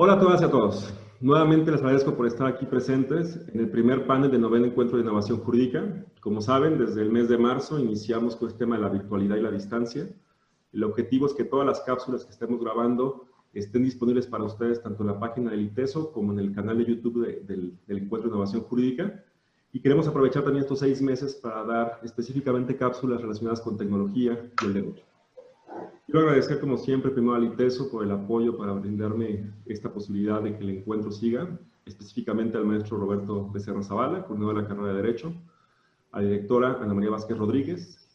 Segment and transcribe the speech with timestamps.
[0.00, 0.94] Hola a todas y a todos.
[1.18, 5.02] Nuevamente les agradezco por estar aquí presentes en el primer panel del noveno encuentro de
[5.02, 6.06] innovación jurídica.
[6.20, 9.40] Como saben, desde el mes de marzo iniciamos con este tema de la virtualidad y
[9.40, 10.08] la distancia.
[10.72, 15.02] El objetivo es que todas las cápsulas que estemos grabando estén disponibles para ustedes tanto
[15.02, 18.62] en la página del ITESO como en el canal de YouTube del, Encuentro de Innovación
[18.62, 19.24] Jurídica.
[19.72, 24.64] Y queremos aprovechar también estos seis meses para dar específicamente cápsulas relacionadas con tecnología y
[24.64, 25.07] el derecho.
[26.06, 30.56] Quiero agradecer, como siempre, primero al ITESO por el apoyo para brindarme esta posibilidad de
[30.56, 35.02] que el encuentro siga, específicamente al maestro Roberto Becerra Zavala, coordinador de la carrera de
[35.02, 35.34] Derecho,
[36.12, 38.08] a la directora Ana María Vázquez Rodríguez,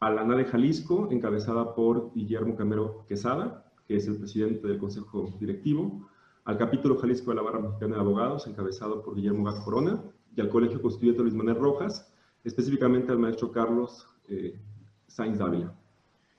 [0.00, 4.78] a la ANA de Jalisco, encabezada por Guillermo Camero Quesada, que es el presidente del
[4.78, 6.06] Consejo Directivo,
[6.44, 10.02] al capítulo Jalisco de la Barra Mexicana de Abogados, encabezado por Guillermo Gat Corona,
[10.36, 14.60] y al Colegio Constituyente Luis Manuel Rojas, específicamente al maestro Carlos eh,
[15.06, 15.74] Sainz Dávila.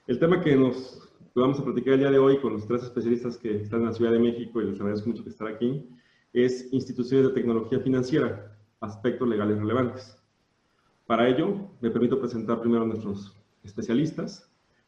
[0.08, 1.02] El tema que nos
[1.34, 3.94] vamos a platicar el día de hoy con los tres especialistas que están en la
[3.94, 5.90] Ciudad de México, y les agradezco mucho que estén aquí,
[6.32, 10.16] es instituciones de tecnología financiera, aspectos legales relevantes.
[11.08, 14.48] Para ello, me permito presentar primero a nuestros especialistas.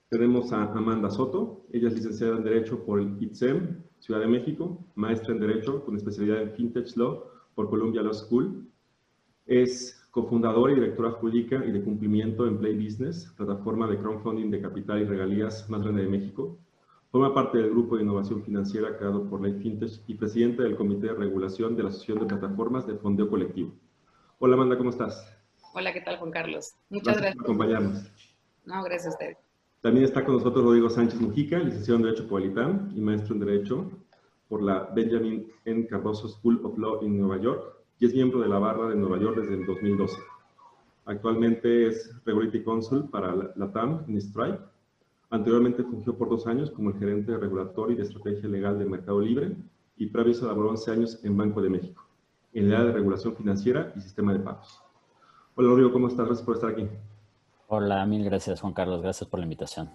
[0.09, 4.85] Tenemos a Amanda Soto, ella es licenciada en Derecho por el ITSEM, Ciudad de México,
[4.93, 7.23] maestra en Derecho con especialidad en Fintech Law
[7.55, 8.67] por Columbia Law School.
[10.17, 14.99] Cofundadora y directora jurídica y de cumplimiento en Play Business, plataforma de crowdfunding de capital
[14.99, 16.57] y regalías más grande de México.
[17.11, 21.05] Forma parte del grupo de innovación financiera creado por Ley Fintech y presidente del Comité
[21.05, 23.75] de Regulación de la Asociación de Plataformas de Fondeo Colectivo.
[24.39, 25.37] Hola Amanda, ¿cómo estás?
[25.75, 26.73] Hola, ¿qué tal Juan Carlos?
[26.89, 27.21] Muchas gracias.
[27.21, 27.35] gracias.
[27.35, 28.11] por acompañarnos.
[28.65, 29.37] No, gracias a usted.
[29.81, 32.49] También está con nosotros Rodrigo Sánchez Mujica, licenciado en Derecho por y
[33.01, 33.91] maestro en Derecho
[34.49, 35.85] por la Benjamin N.
[35.85, 39.17] Cardoso School of Law en Nueva York y es miembro de la barra de Nueva
[39.17, 40.17] York desde el 2012.
[41.05, 44.59] Actualmente es Regulatory Consul para la TAM en Stripe.
[45.29, 48.85] Anteriormente fungió por dos años como el gerente de regulatorio y de estrategia legal de
[48.85, 49.55] Mercado Libre
[49.97, 52.05] y previo se laboró 11 años en Banco de México,
[52.53, 54.81] en el área de regulación financiera y sistema de pagos.
[55.55, 56.27] Hola Rodrigo, ¿cómo estás?
[56.27, 56.87] Gracias por estar aquí.
[57.67, 59.89] Hola, mil gracias Juan Carlos, gracias por la invitación.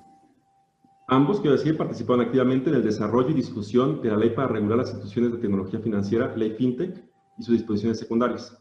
[1.08, 4.78] Ambos, quiero decir, participaron activamente en el desarrollo y discusión de la ley para regular
[4.78, 8.58] las instituciones de tecnología financiera, Ley FinTech, y sus disposiciones secundarias.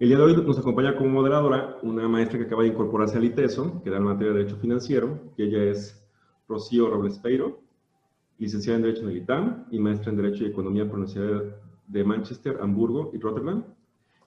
[0.00, 3.24] El día de hoy nos acompaña como moderadora una maestra que acaba de incorporarse al
[3.24, 6.04] ITESO, que da en materia de Derecho Financiero, que ella es
[6.48, 7.60] Rocío Robles Peiro,
[8.38, 11.56] licenciada en Derecho en el ITAM y maestra en Derecho y Economía por la Universidad
[11.86, 13.64] de Manchester, Hamburgo y Rotterdam.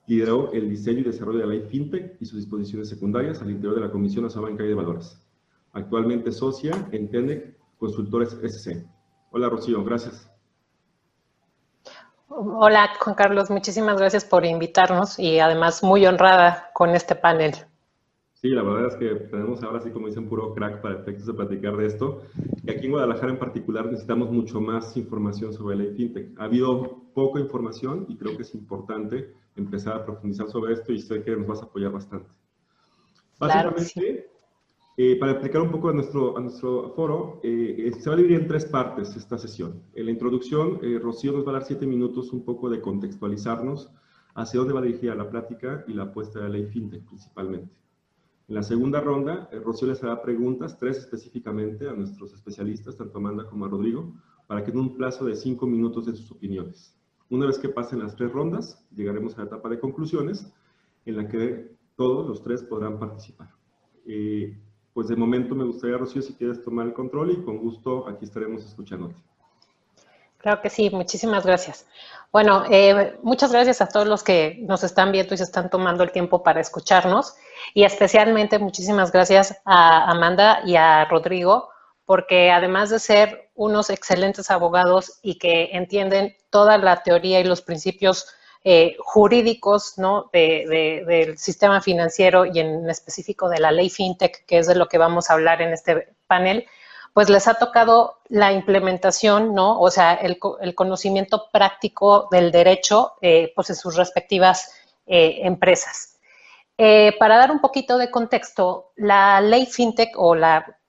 [0.06, 3.74] Lideró el diseño y desarrollo de la ley FinTech y sus disposiciones secundarias al interior
[3.74, 5.20] de la Comisión Nacional Bancaria de Valores.
[5.72, 8.86] Actualmente socia en TENEC Consultores SC.
[9.30, 10.37] Hola Rocío, gracias.
[12.30, 17.54] Hola, Juan Carlos, muchísimas gracias por invitarnos y además muy honrada con este panel.
[18.34, 21.32] Sí, la verdad es que tenemos ahora sí, como dicen, puro crack para efectos de
[21.32, 22.22] platicar de esto.
[22.64, 26.38] Y aquí en Guadalajara en particular necesitamos mucho más información sobre la FinTech.
[26.38, 31.00] Ha habido poca información y creo que es importante empezar a profundizar sobre esto y
[31.00, 32.28] sé que nos vas a apoyar bastante.
[33.38, 34.37] Básicamente, claro, sí.
[35.00, 38.40] Eh, para explicar un poco a nuestro, a nuestro foro, eh, se va a dividir
[38.40, 39.84] en tres partes esta sesión.
[39.94, 43.92] En la introducción, eh, Rocío nos va a dar siete minutos un poco de contextualizarnos
[44.34, 47.72] hacia dónde va dirigida la plática y la apuesta de la ley FinTech principalmente.
[48.48, 53.18] En la segunda ronda, eh, Rocío les hará preguntas, tres específicamente, a nuestros especialistas, tanto
[53.18, 54.12] Amanda como a Rodrigo,
[54.48, 56.98] para que en un plazo de cinco minutos den sus opiniones.
[57.30, 60.52] Una vez que pasen las tres rondas, llegaremos a la etapa de conclusiones,
[61.06, 63.50] en la que todos los tres podrán participar.
[64.04, 64.58] Eh,
[64.94, 68.24] pues de momento me gustaría, Rocío, si quieres tomar el control y con gusto aquí
[68.24, 69.14] estaremos escuchándote.
[70.38, 71.86] Claro que sí, muchísimas gracias.
[72.30, 76.04] Bueno, eh, muchas gracias a todos los que nos están viendo y se están tomando
[76.04, 77.34] el tiempo para escucharnos
[77.74, 81.70] y especialmente muchísimas gracias a Amanda y a Rodrigo
[82.04, 87.60] porque además de ser unos excelentes abogados y que entienden toda la teoría y los
[87.60, 88.26] principios
[88.70, 90.28] eh, jurídicos ¿no?
[90.30, 94.74] de, de, del sistema financiero y en específico de la ley FinTech, que es de
[94.74, 96.66] lo que vamos a hablar en este panel,
[97.14, 99.80] pues les ha tocado la implementación, ¿no?
[99.80, 100.38] O sea, el,
[100.74, 104.70] conocimiento práctico del derecho, eh, pues en sus respectivas
[105.06, 106.18] eh, empresas.
[107.18, 110.36] Para dar un poquito de contexto, la ley FinTech o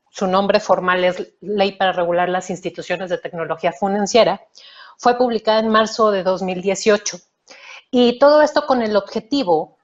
[0.10, 4.42] su nombre formal es Ley para regular las instituciones de tecnología financiera,
[4.98, 7.20] fue publicada en marzo de 2018.
[7.92, 9.78] Y todo esto con el objetivo,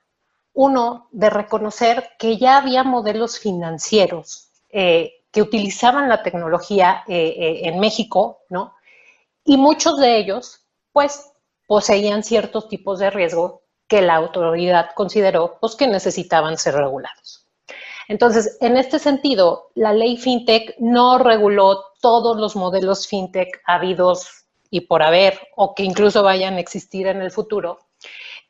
[0.53, 7.59] uno, de reconocer que ya había modelos financieros eh, que utilizaban la tecnología eh, eh,
[7.63, 8.73] en México, ¿no?
[9.43, 10.61] Y muchos de ellos,
[10.91, 11.31] pues,
[11.67, 17.45] poseían ciertos tipos de riesgo que la autoridad consideró pues, que necesitaban ser regulados.
[18.07, 24.81] Entonces, en este sentido, la ley FinTech no reguló todos los modelos FinTech habidos y
[24.81, 27.79] por haber, o que incluso vayan a existir en el futuro,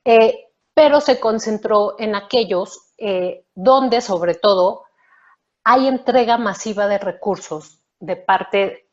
[0.05, 2.81] eh, pero se concentró en aquellos
[3.53, 4.85] donde, sobre todo,
[5.65, 8.89] hay entrega masiva de recursos de parte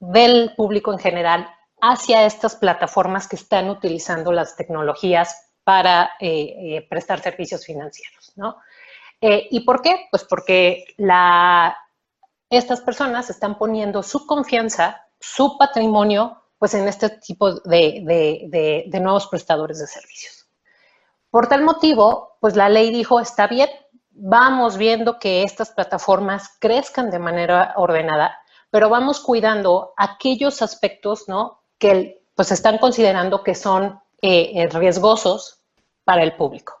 [0.00, 1.48] del público en general
[1.80, 8.56] hacia estas plataformas que están utilizando las tecnologías para eh, eh, prestar servicios financieros, ¿no?
[9.20, 10.06] Eh, ¿Y por qué?
[10.10, 10.84] Pues porque
[12.48, 19.78] estas personas están poniendo su confianza, su patrimonio, pues en este tipo de nuevos prestadores
[19.80, 20.37] de servicios.
[21.30, 23.68] Por tal motivo, pues la ley dijo, está bien,
[24.10, 28.38] vamos viendo que estas plataformas crezcan de manera ordenada,
[28.70, 31.62] pero vamos cuidando aquellos aspectos, ¿no?
[31.78, 35.60] Que pues están considerando que son eh, eh, riesgosos
[36.04, 36.74] para el público.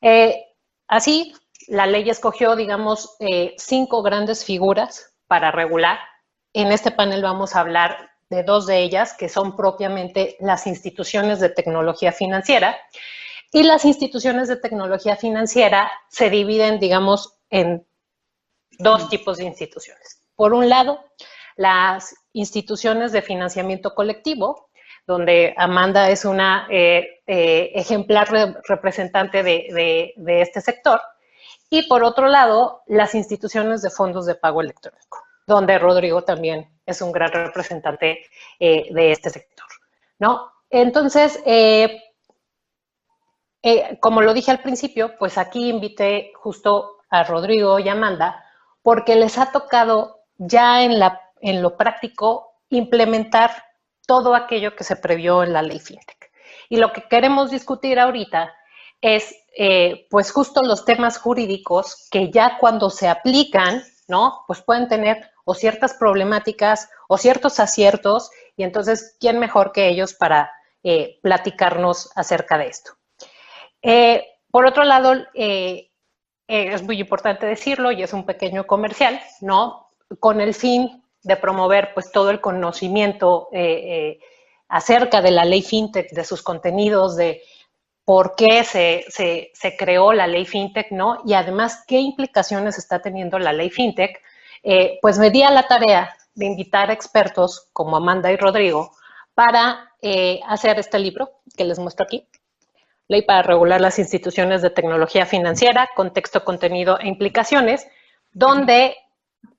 [0.00, 0.46] Eh,
[0.86, 1.34] así,
[1.66, 3.16] la ley escogió, digamos,
[3.56, 5.98] cinco grandes figuras para regular.
[6.52, 11.40] En este panel vamos a hablar de dos de ellas, que son propiamente las instituciones
[11.40, 12.76] de tecnología financiera
[13.54, 17.86] y las instituciones de tecnología financiera se dividen, digamos, en
[18.80, 20.20] dos tipos de instituciones.
[20.34, 20.98] Por un lado,
[21.54, 24.70] las instituciones de financiamiento colectivo,
[25.06, 28.28] donde Amanda es una eh, eh, ejemplar
[28.66, 31.00] representante de, este sector,
[31.70, 37.00] y por otro lado, las instituciones de fondos de pago electrónico, donde Rodrigo también es
[37.00, 38.26] un gran representante
[38.58, 39.68] eh, de este sector.
[40.18, 40.50] ¿no?
[40.70, 41.40] Entonces,
[43.66, 48.44] eh, como lo dije al principio, pues aquí invité justo a Rodrigo y Amanda
[48.82, 53.50] porque les ha tocado ya en, lo práctico implementar
[54.06, 56.30] todo aquello que se previó en la ley FinTech.
[56.68, 58.52] Y lo que queremos discutir ahorita
[59.00, 64.44] es eh, pues justo los temas jurídicos que ya cuando se aplican, ¿no?
[64.46, 70.12] Pues pueden tener o ciertas problemáticas o ciertos aciertos y entonces, ¿quién mejor que ellos
[70.12, 70.52] para
[70.82, 72.92] eh, platicarnos acerca de esto?
[73.84, 75.90] Eh, por otro lado, eh,
[76.48, 79.90] eh, es muy importante decirlo y es un pequeño comercial, ¿no?
[80.20, 83.48] Con el fin de promover pues todo el conocimiento
[84.68, 87.42] acerca de la ley FinTech, de sus contenidos, de
[88.04, 89.04] por qué se,
[89.78, 91.22] creó la ley FinTech, ¿no?
[91.24, 94.20] Y además, qué implicaciones está teniendo la ley FinTech,
[95.00, 98.92] pues me di a la tarea de invitar expertos como Amanda y Rodrigo
[99.34, 99.92] para
[100.46, 102.28] hacer este libro que les muestro aquí.
[103.08, 107.86] Ley para regular las instituciones de tecnología financiera, contexto, contenido e implicaciones,
[108.32, 108.96] donde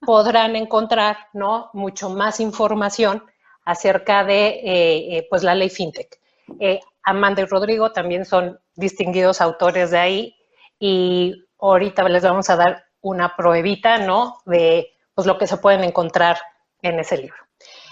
[0.02, 1.70] podrán encontrar ¿no?
[1.74, 3.24] mucho más información
[3.64, 6.20] acerca de eh, eh, pues la ley FinTech.
[6.60, 10.36] Eh, Amanda y Rodrigo también son distinguidos autores de ahí
[10.80, 14.40] y ahorita les vamos a dar una pruebita ¿no?
[14.46, 16.38] de pues, lo que se pueden encontrar
[16.82, 17.38] en ese libro.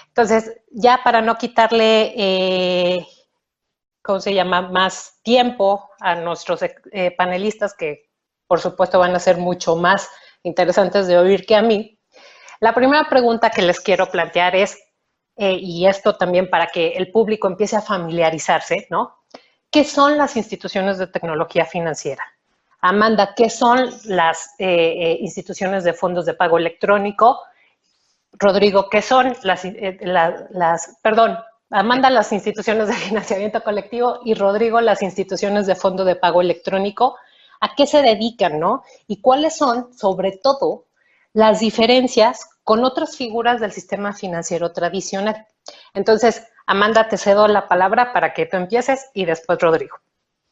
[0.07, 3.05] Entonces, ya para no quitarle
[4.03, 8.09] ¿cómo se llama?, más tiempo a nuestros eh, panelistas, que
[8.45, 10.09] por supuesto van a ser mucho más
[10.43, 11.97] interesantes de oír que a mí.
[12.59, 14.77] La primera pregunta que les quiero plantear es,
[15.37, 19.23] eh, y esto también para que el público empiece a familiarizarse, ¿no?
[19.71, 22.23] ¿Qué son las instituciones de tecnología financiera?
[22.81, 27.39] Amanda, ¿qué son las eh, instituciones de fondos de pago electrónico?
[28.33, 29.63] Rodrigo, ¿qué son las,
[30.51, 31.39] las perdón,
[31.75, 37.17] Amanda las instituciones de financiamiento colectivo y Rodrigo las instituciones de fondo de pago electrónico.
[37.61, 38.83] ¿A qué se dedican, no?
[39.07, 40.85] Y cuáles son, sobre todo,
[41.33, 45.47] las diferencias con otras figuras del sistema financiero tradicional.
[45.95, 49.97] Entonces, Amanda, te cedo la palabra para que tú empieces y después Rodrigo.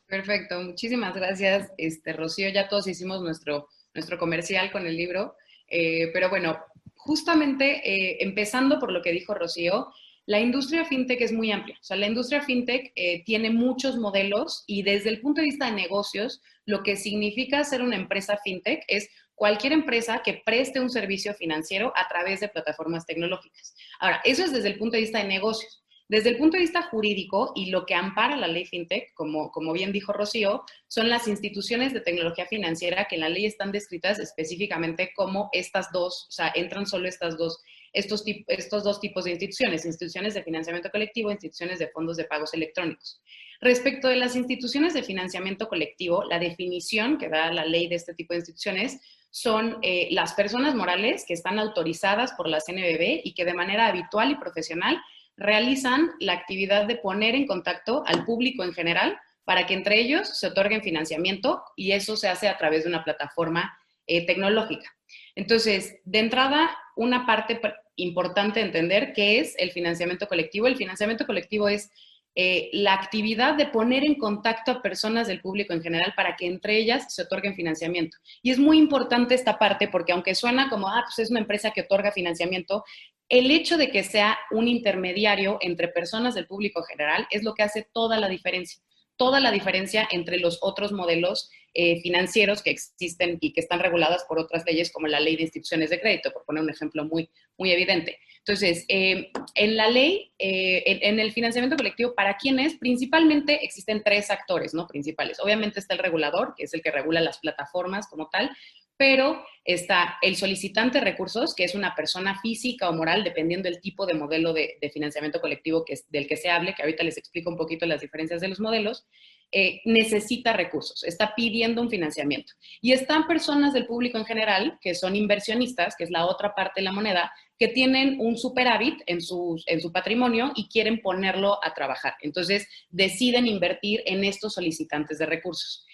[0.08, 2.50] Perfecto, muchísimas gracias, este, Rocío.
[2.50, 5.36] Ya todos hicimos nuestro, nuestro comercial con el libro,
[5.68, 6.58] eh, pero bueno,
[6.96, 9.92] justamente eh, empezando por lo que dijo Rocío,
[10.32, 11.76] la industria fintech es muy amplia.
[11.82, 15.66] O sea, la industria fintech eh, tiene muchos modelos y desde el punto de vista
[15.66, 20.90] de negocios, lo que significa ser una empresa fintech es cualquier empresa que preste un
[20.90, 23.76] servicio financiero a través de plataformas tecnológicas.
[24.00, 25.81] Ahora, eso es desde el punto de vista de negocios.
[26.12, 29.72] Desde el punto de vista jurídico y lo que ampara la ley FinTech, como, como
[29.72, 34.20] bien dijo Rocío, son las instituciones de tecnología financiera que en la ley están descritas
[34.20, 37.64] específicamente como estas dos, o sea, entran solo estas dos,
[37.94, 42.54] estos, estos dos tipos de instituciones, instituciones de financiamiento colectivo, instituciones de fondos de pagos
[42.54, 43.22] electrónicos.
[43.62, 48.14] Respecto de las instituciones de financiamiento colectivo, la definición que da la ley de este
[48.14, 49.00] tipo de instituciones
[49.30, 53.88] son eh, las personas morales que están autorizadas por la CNBB y que de manera
[53.88, 55.02] habitual y profesional
[55.38, 60.38] realizan la actividad de poner en contacto al público en general para que entre ellos
[60.38, 64.90] se otorguen financiamiento y eso se hace a través de una plataforma eh, tecnológica.
[65.36, 67.60] Entonces, de entrada, una parte
[67.96, 70.68] importante de entender qué es el financiamiento colectivo.
[70.68, 71.90] El financiamiento colectivo es
[72.34, 76.48] eh, la actividad de poner en contacto a personas del público en general para que
[76.48, 78.18] entre ellas se otorguen financiamiento.
[78.42, 81.72] Y es muy importante esta parte porque aunque suena como, ah, pues es una empresa
[81.72, 82.86] que otorga financiamiento,
[83.32, 87.64] el hecho de que sea un intermediario entre personas del público general es lo que
[87.64, 88.84] hace toda la diferencia,
[89.16, 94.26] toda la diferencia entre los otros modelos eh, financieros que existen y que están reguladas
[94.26, 97.30] por otras leyes como la ley de instituciones de crédito, por poner un ejemplo muy,
[97.58, 98.20] muy evidente.
[98.40, 102.76] Entonces, eh, en la ley, eh, en, el financiamiento colectivo, ¿para quién es?
[102.76, 104.88] Principalmente existen tres actores, ¿no?
[104.88, 105.40] Principales.
[105.40, 108.50] Obviamente está el regulador, que es el que regula las plataformas como tal,
[108.98, 113.80] pero está el solicitante de recursos, que es una persona física o moral, dependiendo del
[113.80, 117.58] tipo de modelo de, financiamiento colectivo del que se hable, que ahorita les explico un
[117.58, 119.06] poquito las diferencias de los modelos,
[119.54, 122.54] eh, necesita recursos, está pidiendo un financiamiento.
[122.80, 126.80] Y están personas del público en general, que son inversionistas, que es la otra parte
[126.80, 131.60] de la moneda, que tienen un superávit en su, en su patrimonio y quieren ponerlo
[131.64, 132.16] a trabajar.
[132.22, 135.86] Entonces, deciden invertir en estos solicitantes de recursos.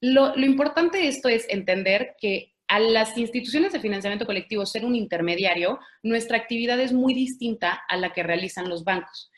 [0.00, 4.94] Lo, importante de esto es entender que a las instituciones de financiamiento colectivo ser un
[4.94, 9.30] intermediario, nuestra actividad es muy distinta a la que realizan los bancos.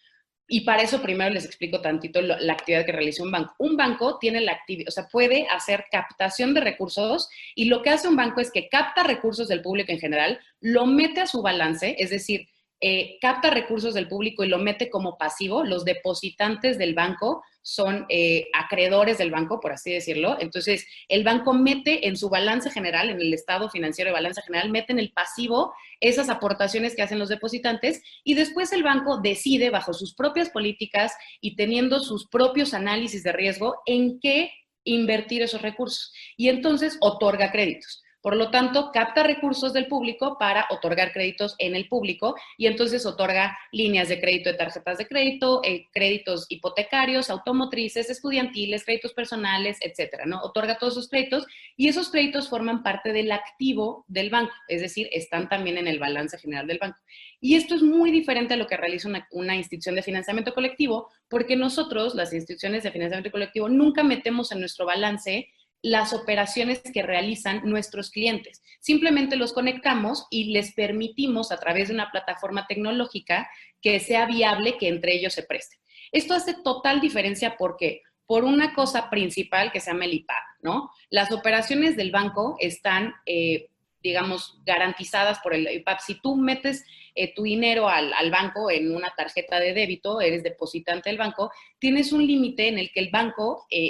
[0.46, 3.54] Y para eso primero les explico tantito la actividad que realiza un banco.
[3.58, 7.90] Un banco tiene la actividad, o sea, puede hacer captación de recursos y lo que
[7.90, 11.40] hace un banco es que capta recursos del público en general, lo mete a su
[11.40, 12.48] balance, es decir,
[12.84, 15.62] eh, capta recursos del público y lo mete como pasivo.
[15.62, 20.36] Los depositantes del banco son eh, acreedores del banco, por así decirlo.
[20.40, 24.70] Entonces, el banco mete en su balance general, en el estado financiero de balance general,
[24.70, 29.70] mete en el pasivo esas aportaciones que hacen los depositantes y después el banco decide
[29.70, 34.50] bajo sus propias políticas y teniendo sus propios análisis de riesgo en qué
[34.82, 36.12] invertir esos recursos.
[36.36, 38.02] Y entonces otorga créditos.
[38.22, 43.04] Por lo tanto, capta recursos del público para otorgar créditos en el público y entonces
[43.04, 49.78] otorga líneas de crédito de tarjetas de crédito, eh, créditos hipotecarios, automotrices, estudiantiles, créditos personales,
[49.80, 50.40] etcétera, ¿no?
[50.40, 55.08] Otorga todos esos créditos y esos créditos forman parte del activo del banco, es decir,
[55.10, 56.98] están también en el balance general del banco.
[57.40, 61.08] Y esto es muy diferente a lo que realiza una, una institución de financiamiento colectivo,
[61.28, 65.48] porque nosotros, las instituciones de financiamiento colectivo, nunca metemos en nuestro balance
[65.82, 68.62] las operaciones que realizan nuestros clientes.
[68.80, 74.78] Simplemente los conectamos y les permitimos a través de una plataforma tecnológica que sea viable
[74.78, 75.80] que entre ellos se presten.
[76.12, 80.90] Esto hace total diferencia porque por una cosa principal que se llama el IPAP, ¿no?
[81.10, 83.68] Las operaciones del banco están, eh,
[84.02, 85.98] digamos, garantizadas por el IPAP.
[86.00, 86.84] Si tú metes
[87.14, 92.12] eh, tu dinero al, banco en una tarjeta de débito, eres depositante del banco, tienes
[92.12, 93.88] un límite en el que el banco eh,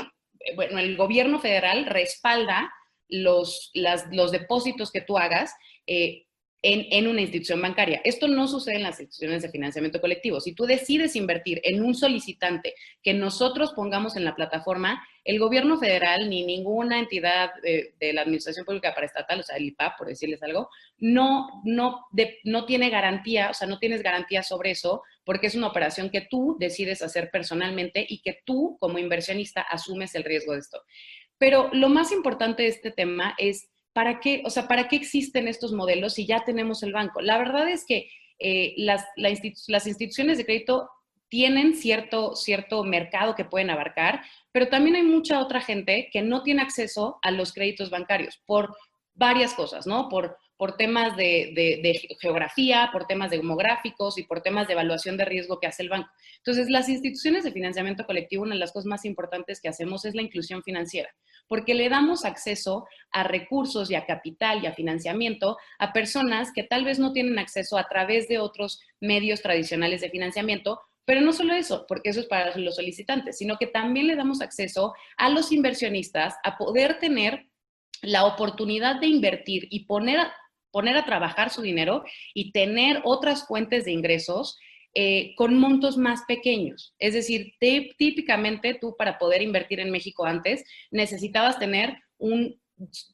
[0.56, 2.72] bueno, el gobierno federal respalda
[3.08, 5.54] los, los depósitos que tú hagas
[5.86, 6.26] eh,
[6.62, 8.00] en, una institución bancaria.
[8.04, 10.40] Esto no sucede en las instituciones de financiamiento colectivo.
[10.40, 15.76] Si tú decides invertir en un solicitante que nosotros pongamos en la plataforma, el gobierno
[15.78, 20.42] federal ni ninguna entidad de, la Administración Pública Paraestatal, o sea, el IPAP, por decirles
[20.44, 22.06] algo, no, no,
[22.44, 26.20] no tiene garantía, o sea, no tienes garantía sobre eso porque es una operación que
[26.20, 30.82] tú decides hacer personalmente y que tú como inversionista asumes el riesgo de esto.
[31.38, 35.48] Pero lo más importante de este tema es ¿para qué, o sea, ¿para qué existen
[35.48, 37.20] estos modelos si ya tenemos el banco?
[37.20, 38.08] La verdad es que
[38.38, 39.06] eh, las,
[39.86, 40.90] instituciones de crédito
[41.28, 46.42] tienen cierto, cierto mercado que pueden abarcar, pero también hay mucha otra gente que no
[46.42, 48.74] tiene acceso a los créditos bancarios por
[49.14, 50.08] varias cosas, ¿no?
[50.08, 55.58] Por, por temas de, geografía, por temas demográficos y por temas de evaluación de riesgo
[55.58, 56.10] que hace el banco.
[56.38, 60.14] Entonces, las instituciones de financiamiento colectivo, una de las cosas más importantes que hacemos es
[60.14, 61.10] la inclusión financiera
[61.48, 66.62] porque le damos acceso a recursos y a capital y a financiamiento a personas que
[66.62, 71.32] tal vez no tienen acceso a través de otros medios tradicionales de financiamiento, pero no
[71.32, 75.28] solo eso, porque eso es para los solicitantes, sino que también le damos acceso a
[75.28, 77.48] los inversionistas a poder tener
[78.02, 80.34] la oportunidad de invertir y poner a,
[80.70, 84.58] poner a trabajar su dinero y tener otras fuentes de ingresos
[84.94, 86.94] eh, con montos más pequeños.
[86.98, 92.60] Es decir, típicamente tú para poder invertir en México antes necesitabas tener un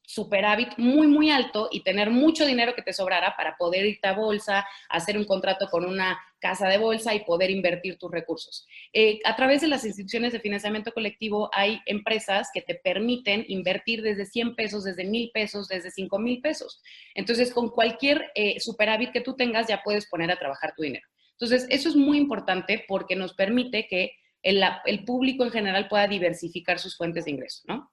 [0.05, 4.15] superávit muy, muy alto y tener mucho dinero que te sobrara para poder irte a
[4.15, 8.67] bolsa, hacer un contrato con una casa de bolsa y poder invertir tus recursos.
[8.93, 14.03] Eh, a través de las instituciones de financiamiento colectivo hay empresas que te permiten invertir
[14.03, 16.81] desde 100 pesos, desde 1000 pesos, desde 5 mil pesos.
[17.15, 21.07] Entonces, con cualquier eh, superávit que tú tengas, ya puedes poner a trabajar tu dinero.
[21.41, 26.09] Entonces, eso es muy importante porque nos permite que el, el público en general pueda
[26.09, 27.91] diversificar sus fuentes de ingreso, ¿no?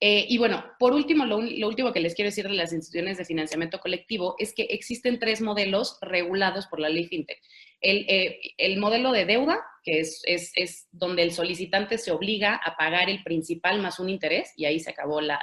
[0.00, 3.24] Eh, y bueno, por último, lo, último que les quiero decir de las instituciones de
[3.24, 7.40] financiamiento colectivo es que existen tres modelos regulados por la ley FinTech.
[7.80, 13.08] El, eh, modelo de deuda, que es, es, donde el solicitante se obliga a pagar
[13.08, 15.40] el principal más un interés, y ahí se acabó la,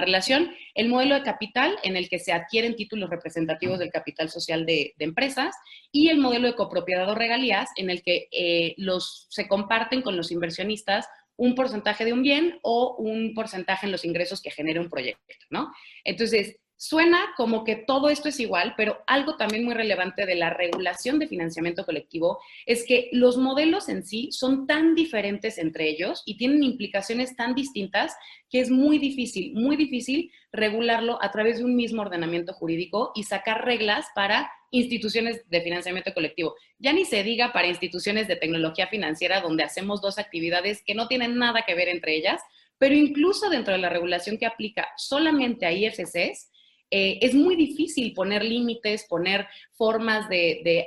[0.00, 0.54] relación.
[0.74, 4.94] El modelo de capital, en el que se adquieren títulos representativos del capital social de,
[4.98, 5.54] empresas.
[5.90, 10.16] Y el modelo de copropiedad o regalías, en el que eh, los, se comparten con
[10.16, 11.06] los inversionistas
[11.36, 15.34] un porcentaje de un bien o un porcentaje en los ingresos que genere un proyecto,
[15.50, 15.72] ¿no?
[16.04, 20.50] Entonces, suena como que todo esto es igual, pero algo también muy relevante de la
[20.50, 26.24] regulación de financiamiento colectivo es que los modelos en sí son tan diferentes entre ellos
[26.26, 28.16] y tienen implicaciones tan distintas
[28.50, 33.22] que es muy difícil, muy difícil regularlo a través de un mismo ordenamiento jurídico y
[33.22, 36.56] sacar reglas para instituciones de financiamiento colectivo.
[36.80, 41.06] Ya ni se diga para instituciones de tecnología financiera donde hacemos dos actividades que no
[41.06, 42.42] tienen nada que ver entre ellas,
[42.76, 46.48] pero incluso dentro de la regulación que aplica solamente a IFCs,
[46.94, 50.86] eh, es muy difícil poner límites, poner formas de,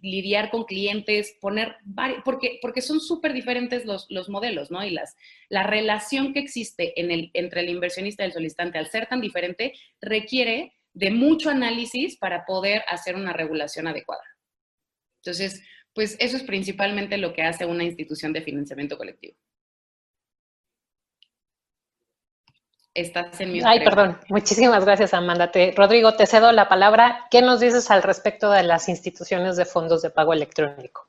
[0.00, 1.76] lidiar con clientes, poner
[2.24, 4.82] porque, porque son súper diferentes los, modelos, ¿no?
[4.82, 5.14] Y las,
[5.50, 10.72] la relación que existe entre el inversionista y el solicitante, al ser tan diferente, requiere
[10.94, 14.24] de mucho análisis para poder hacer una regulación adecuada.
[15.22, 19.36] Entonces, pues eso es principalmente lo que hace una institución de financiamiento colectivo.
[23.00, 23.60] Estás en mi...
[23.64, 24.18] Ay, perdón.
[24.28, 25.50] Muchísimas gracias, Amanda.
[25.76, 27.26] Rodrigo, te cedo la palabra.
[27.30, 31.06] ¿Qué nos dices al respecto de las instituciones de fondos de pago electrónico?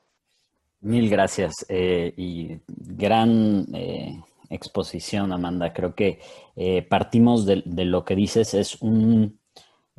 [0.81, 1.65] Mil gracias.
[1.67, 5.73] Eh, y gran eh, exposición, Amanda.
[5.73, 6.19] Creo que
[6.55, 8.53] eh, partimos de, lo que dices.
[8.53, 9.39] Es un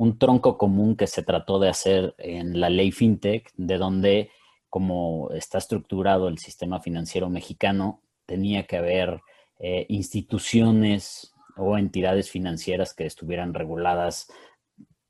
[0.00, 4.31] un tronco común que se trató de hacer en la ley FinTech, de donde,
[4.70, 9.20] como está estructurado el sistema financiero mexicano, tenía que haber
[9.59, 14.29] eh, instituciones o entidades financieras que estuvieran reguladas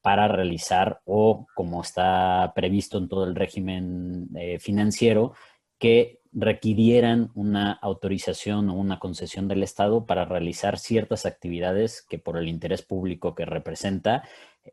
[0.02, 5.34] para realizar o, como está previsto en todo el régimen eh, financiero,
[5.78, 12.36] que requirieran una autorización o una concesión del Estado para realizar ciertas actividades que por
[12.38, 14.22] el interés público que representa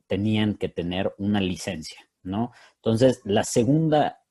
[0.06, 2.52] tenían que tener una licencia, ¿no?
[2.76, 4.22] Entonces, la segunda,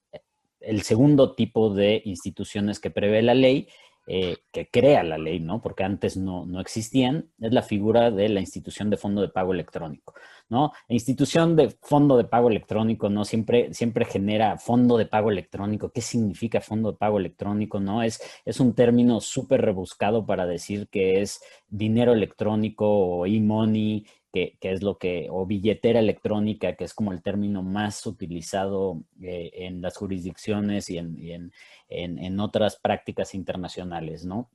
[0.61, 3.69] el segundo tipo de instituciones que prevé la ley,
[4.09, 5.61] eh, que crea la ley, ¿no?
[5.61, 9.53] Porque antes no, no, existían, es la figura de la institución de fondo de pago
[9.53, 10.15] electrónico,
[10.49, 10.73] ¿no?
[10.89, 13.25] La institución de fondo de pago electrónico, ¿no?
[13.25, 15.91] Siempre, siempre genera fondo de pago electrónico.
[15.91, 18.05] ¿Qué significa fondo de pago electrónico, no?
[18.05, 24.07] Es, es un término súper rebuscado para decir que es dinero electrónico o e-money,
[24.61, 29.51] que, es lo que, o billetera electrónica, que es como el término más utilizado eh,
[29.55, 34.51] en las jurisdicciones y, en, otras prácticas internacionales, ¿no?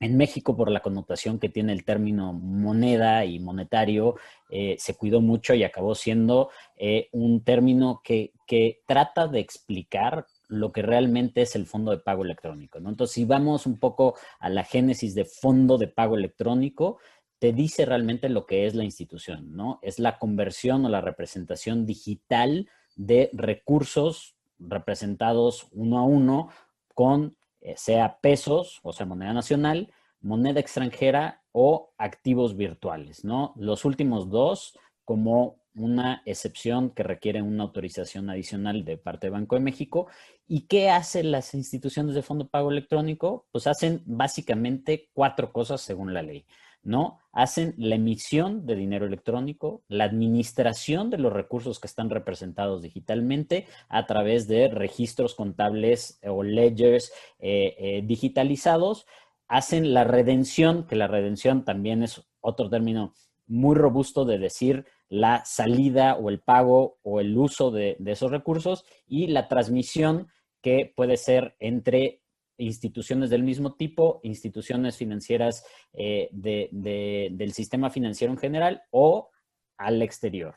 [0.00, 4.16] En México, por la connotación que tiene el término moneda y monetario,
[4.50, 10.26] eh, se cuidó mucho y acabó siendo eh, un término que, que, trata de explicar
[10.48, 12.80] lo que realmente es el fondo de pago electrónico.
[12.80, 12.90] ¿no?
[12.90, 16.98] Entonces, si vamos un poco a la génesis de fondo de pago electrónico,
[17.42, 19.80] te dice realmente lo que es la institución, ¿no?
[19.82, 26.50] Es la conversión o la representación digital de recursos representados uno a uno
[26.94, 33.54] con eh, sea pesos, o sea, moneda nacional, moneda extranjera o activos virtuales, ¿no?
[33.56, 39.56] Los últimos dos como una excepción que requiere una autorización adicional de parte de Banco
[39.56, 40.06] de México.
[40.46, 43.48] ¿Y qué hacen las instituciones de fondo pago electrónico?
[43.50, 46.46] Pues hacen básicamente cuatro cosas según la ley.
[46.82, 47.18] ¿No?
[47.32, 53.66] Hacen la emisión de dinero electrónico, la administración de los recursos que están representados digitalmente
[53.88, 59.06] a través de registros contables o ledgers eh, eh, digitalizados,
[59.48, 63.14] hacen la redención, que la redención también es otro término
[63.46, 68.84] muy robusto de decir la salida o el pago o el uso de esos recursos
[69.06, 70.28] y la transmisión
[70.62, 72.21] que puede ser entre
[72.64, 79.30] instituciones del mismo tipo, instituciones financieras eh, del sistema financiero en general o
[79.76, 80.54] al exterior.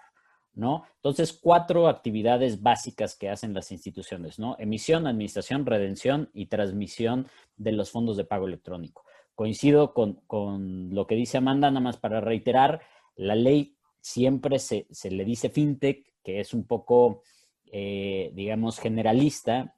[0.56, 0.84] ¿no?
[0.96, 4.56] Entonces, cuatro actividades básicas que hacen las instituciones, ¿no?
[4.58, 9.04] Emisión, administración, redención y transmisión de los fondos de pago electrónico.
[9.36, 12.82] Coincido con, lo que dice Amanda, nada más para reiterar,
[13.18, 17.22] la ley siempre se, le dice fintech, que es un poco,
[17.66, 19.75] eh, digamos, generalista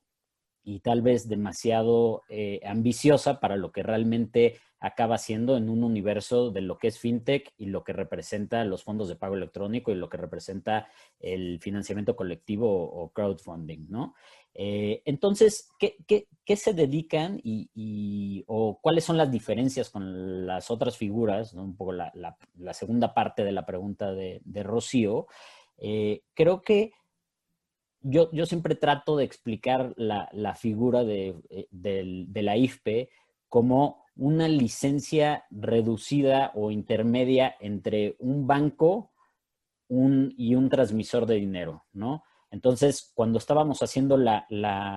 [0.68, 6.52] y tal vez demasiado eh, ambiciosa para lo que realmente acaba siendo en un universo
[6.52, 9.96] de lo que es fintech y lo que representa los fondos de pago electrónico y
[9.96, 10.90] lo que representa
[11.22, 14.14] el financiamiento colectivo o crowdfunding, ¿no?
[14.54, 21.54] Eh, entonces, ¿qué, se dedican y, o cuáles son las diferencias con las otras figuras?
[21.54, 22.12] Un poco la,
[22.74, 25.28] segunda parte de la pregunta de, Rocío.
[25.78, 26.92] Eh, creo que
[28.02, 33.10] yo, yo, siempre trato de explicar la, figura de, eh, de la IFPE
[33.50, 39.12] como una licencia reducida o intermedia entre un banco
[39.90, 42.24] y un transmisor de dinero, ¿no?
[42.50, 44.46] Entonces, cuando estábamos haciendo la,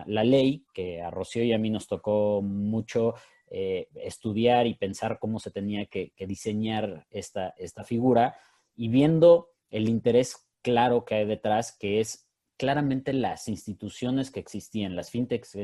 [0.07, 3.15] ley, que a Rocío y a mí nos tocó mucho
[3.49, 8.37] eh, estudiar y pensar cómo se tenía que, diseñar esta, esta figura,
[8.77, 12.30] y viendo el interés claro que hay detrás, que es
[12.61, 15.57] claramente las instituciones que existían, las fintechs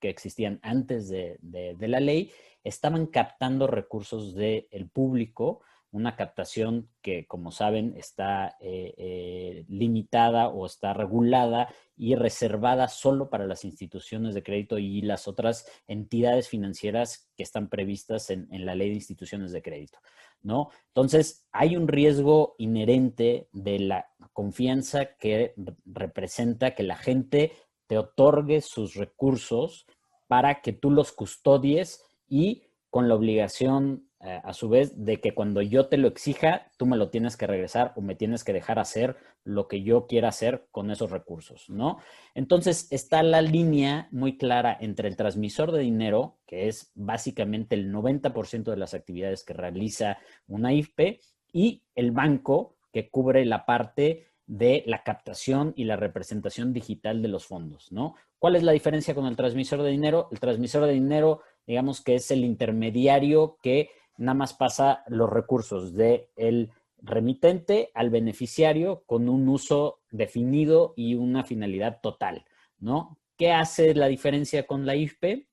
[0.00, 1.38] que existían antes de,
[1.78, 2.32] la ley,
[2.64, 5.60] estaban captando recursos del público,
[5.92, 13.30] una captación que, como saben, está eh, eh, limitada o está regulada y reservada solo
[13.30, 18.74] para las instituciones de crédito y las otras entidades financieras que están previstas en la
[18.74, 20.00] ley de instituciones de crédito.
[20.42, 20.70] ¿No?
[20.88, 27.52] Entonces, hay un riesgo inherente de la confianza que representa que la gente
[27.86, 29.86] te otorgue sus recursos
[30.28, 35.34] para que tú los custodies y con la obligación eh, a su vez, de que
[35.34, 38.52] cuando yo te lo exija, tú me lo tienes que regresar o me tienes que
[38.52, 41.98] dejar hacer lo que yo quiera hacer con esos recursos, ¿no?
[42.34, 47.92] Entonces está la línea muy clara entre el transmisor de dinero, que es básicamente el
[47.92, 51.20] 90% de las actividades que realiza una IFPE,
[51.52, 57.28] y el banco, que cubre la parte de la captación y la representación digital de
[57.28, 58.14] los fondos, ¿no?
[58.38, 60.28] ¿Cuál es la diferencia con el transmisor de dinero?
[60.30, 63.90] El transmisor de dinero, digamos que es el intermediario que
[64.22, 71.16] nada más pasa los recursos del el remitente al beneficiario con un uso definido y
[71.16, 72.44] una finalidad total,
[72.78, 73.18] ¿no?
[73.36, 75.48] ¿Qué hace la diferencia con la IFP?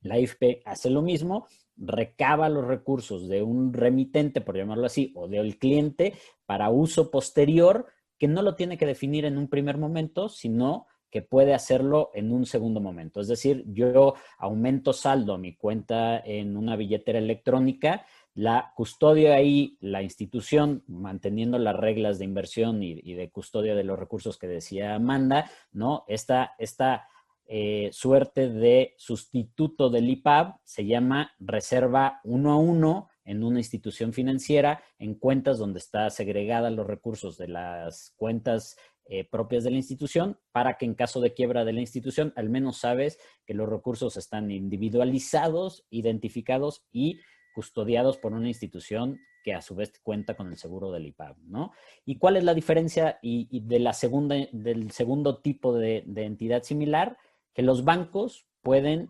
[0.00, 1.46] La IFP hace lo mismo,
[1.76, 6.14] recaba los recursos de un remitente, por llamarlo así, o del cliente
[6.46, 7.86] para uso posterior,
[8.18, 12.32] que no lo tiene que definir en un primer momento, sino que puede hacerlo en
[12.32, 13.20] un segundo momento.
[13.20, 19.76] Es decir, yo aumento saldo a mi cuenta en una billetera electrónica, la custodia ahí,
[19.80, 24.94] la institución, manteniendo las reglas de inversión y, de custodia de los recursos que decía
[24.94, 26.04] Amanda, ¿no?
[26.06, 27.08] Esta, esta
[27.46, 34.12] eh, suerte de sustituto del IPAB se llama reserva uno a uno en una institución
[34.12, 38.76] financiera en cuentas donde está segregada los recursos de las cuentas
[39.12, 42.48] eh, propias de la institución para que en caso de quiebra de la institución al
[42.48, 47.18] menos sabes que los recursos están individualizados, identificados y
[47.52, 51.72] custodiados por una institución que a su vez cuenta con el seguro del IPAB, ¿no?
[52.04, 57.18] ¿Y cuál es la diferencia y, de la segunda, del segundo tipo de, entidad similar?
[57.52, 59.08] Que los bancos pueden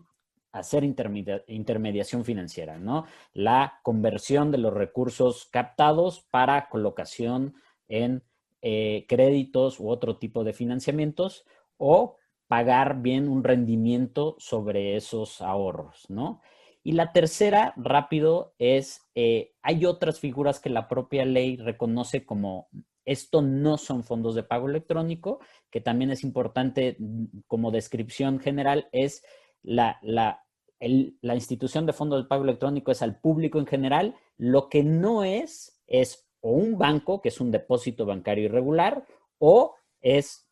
[0.51, 3.05] hacer intermediación financiera, ¿no?
[3.33, 7.53] La conversión de los recursos captados para colocación
[7.87, 8.23] en
[8.61, 11.45] eh, créditos u otro tipo de financiamientos
[11.77, 16.41] o pagar bien un rendimiento sobre esos ahorros, ¿no?
[16.83, 22.69] Y la tercera, rápido, es, eh, hay otras figuras que la propia ley reconoce como
[23.05, 28.89] esto no son fondos de pago electrónico, que también es importante mm, como descripción general,
[28.91, 29.23] es
[29.63, 30.43] la, la,
[30.79, 35.23] la institución de fondos de pago electrónico es al público en general, lo que no
[35.23, 39.05] es es o un banco, que es un depósito bancario irregular,
[39.39, 40.47] o es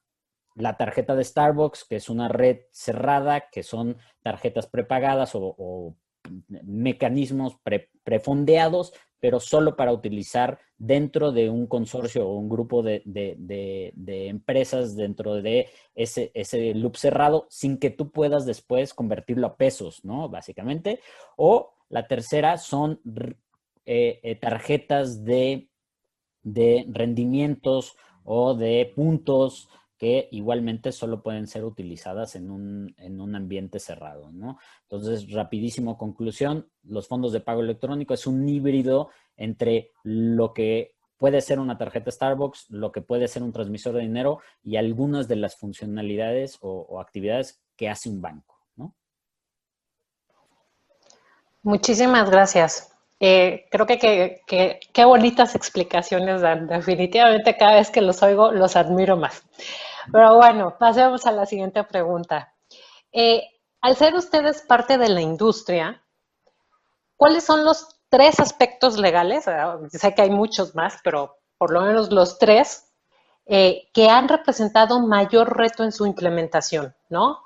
[0.56, 5.96] la tarjeta de Starbucks, que es una red cerrada, que son tarjetas prepagadas o,
[6.66, 7.58] mecanismos
[8.04, 13.02] prefondeados, pero solo para utilizar dentro de un consorcio o un grupo de,
[14.28, 20.04] empresas dentro de ese, ese, loop cerrado, sin que tú puedas después convertirlo a pesos,
[20.04, 20.30] ¿no?
[20.30, 21.00] Básicamente.
[21.38, 23.02] O la tercera son
[23.86, 25.69] eh, eh, tarjetas de
[26.44, 34.32] de rendimientos o de puntos que igualmente solo pueden ser utilizadas en un, ambiente cerrado,
[34.32, 34.58] ¿no?
[34.84, 41.42] Entonces, rapidísimo conclusión, los fondos de pago electrónico es un híbrido entre lo que puede
[41.42, 45.36] ser una tarjeta Starbucks, lo que puede ser un transmisor de dinero y algunas de
[45.36, 48.96] las funcionalidades o, actividades que hace un banco, ¿no?
[51.62, 52.98] Muchísimas gracias.
[53.20, 56.68] Eh, creo que qué bonitas explicaciones dan.
[56.68, 59.44] Definitivamente cada vez que los oigo los admiro más.
[60.12, 62.54] Pero bueno, pasemos a la siguiente pregunta.
[63.12, 63.44] Eh,
[63.82, 66.02] al ser ustedes parte de la industria,
[67.16, 69.48] ¿cuáles son los tres aspectos legales?
[69.48, 72.92] Ah, sé que hay muchos más, pero por lo menos los tres
[73.46, 77.40] eh, que han representado mayor reto en su implementación, ¿no?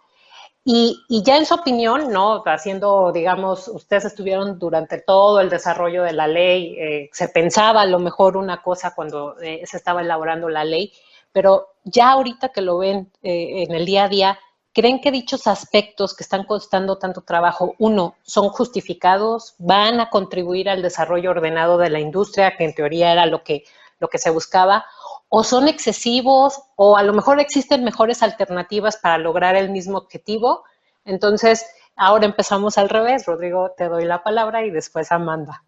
[0.66, 2.42] Y, ya en su opinión, ¿no?
[2.46, 7.86] Haciendo, digamos, ustedes estuvieron durante todo el desarrollo de la ley, eh, se pensaba a
[7.86, 10.94] lo mejor una cosa cuando se estaba elaborando la ley,
[11.34, 14.40] pero ya ahorita que lo ven en el día a día,
[14.74, 20.68] ¿Creen que dichos aspectos que están costando tanto trabajo, uno, son justificados, van a contribuir
[20.68, 23.66] al desarrollo ordenado de la industria, que en teoría era lo que,
[24.00, 24.84] lo que se buscaba,
[25.36, 30.64] o son excesivos, o a lo mejor existen mejores alternativas para lograr el mismo objetivo?
[31.06, 31.66] Entonces,
[31.96, 33.26] ahora empezamos al revés.
[33.26, 35.64] Rodrigo, te doy la palabra y después Amanda.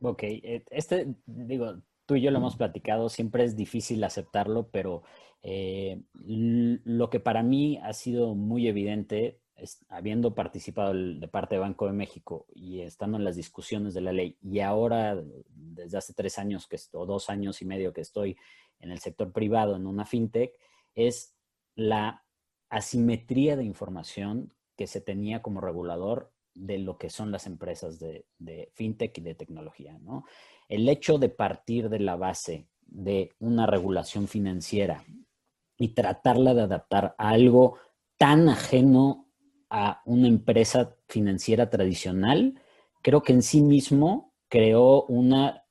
[0.00, 5.02] Ok, eh, este, digo, tú y yo lo hemos platicado, siempre es difícil aceptarlo, pero
[5.42, 9.39] eh, lo que para mí ha sido muy evidente,
[9.88, 14.12] habiendo participado de parte de Banco de México y estando en las discusiones de la
[14.12, 15.20] ley, y ahora
[15.54, 18.36] desde hace tres años que, o dos años y medio que estoy
[18.78, 20.52] en el sector privado, en una fintech,
[20.94, 21.34] es
[21.74, 22.24] la
[22.68, 28.26] asimetría de información que se tenía como regulador de lo que son las empresas de,
[28.38, 29.98] de fintech y de tecnología.
[29.98, 30.24] ¿no?
[30.68, 35.04] El hecho de partir de la base de una regulación financiera
[35.76, 37.78] y tratarla de adaptar a algo
[38.16, 39.29] tan ajeno
[39.70, 42.60] a una empresa financiera tradicional,
[43.02, 45.64] creo que en sí mismo creó una,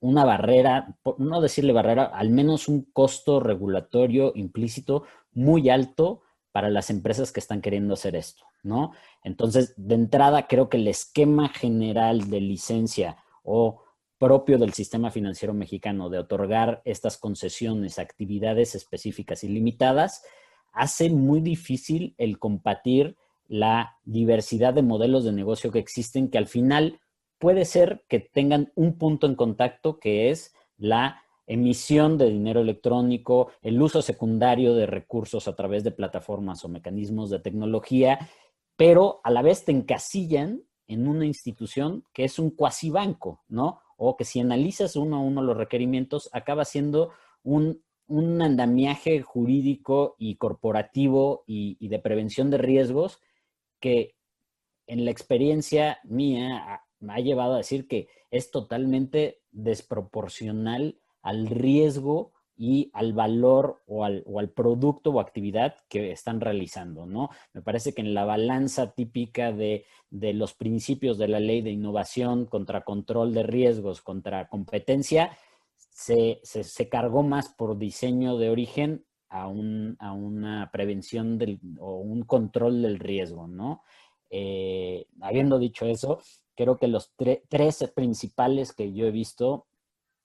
[0.00, 6.90] una barrera, no decirle barrera, al menos un costo regulatorio implícito muy alto para las
[6.90, 8.92] empresas que están queriendo hacer esto, ¿no?
[9.22, 13.82] Entonces, de entrada, creo que el esquema general de licencia o
[14.18, 20.24] propio del sistema financiero mexicano de otorgar estas concesiones a actividades específicas y limitadas,
[20.72, 23.16] hace muy difícil el compartir
[23.48, 27.00] la diversidad de modelos de negocio que existen, que al final
[27.38, 33.50] puede ser que tengan un punto en contacto que es la emisión de dinero electrónico,
[33.62, 38.18] el uso secundario de recursos a través de plataformas o mecanismos de tecnología,
[38.76, 43.80] pero a la vez te encasillan en una institución que es un cuasi banco, ¿no?
[43.96, 47.10] o que si analizas uno a uno los requerimientos, acaba siendo
[47.42, 53.20] un, andamiaje jurídico y corporativo y, de prevención de riesgos
[53.80, 54.14] que
[54.86, 62.32] en la experiencia mía me ha llevado a decir que es totalmente desproporcional al riesgo
[62.56, 67.28] y al valor o al, producto o actividad que están realizando, ¿no?
[67.52, 72.46] Me parece que en la balanza típica de, los principios de la ley de innovación
[72.46, 75.36] contra control de riesgos, contra competencia,
[75.90, 76.40] se,
[76.90, 81.38] cargó más por diseño de origen a, una prevención
[81.78, 83.82] o un control del riesgo, ¿no?
[84.30, 86.20] Eh, habiendo dicho eso,
[86.54, 89.66] creo que los tres principales que yo he visto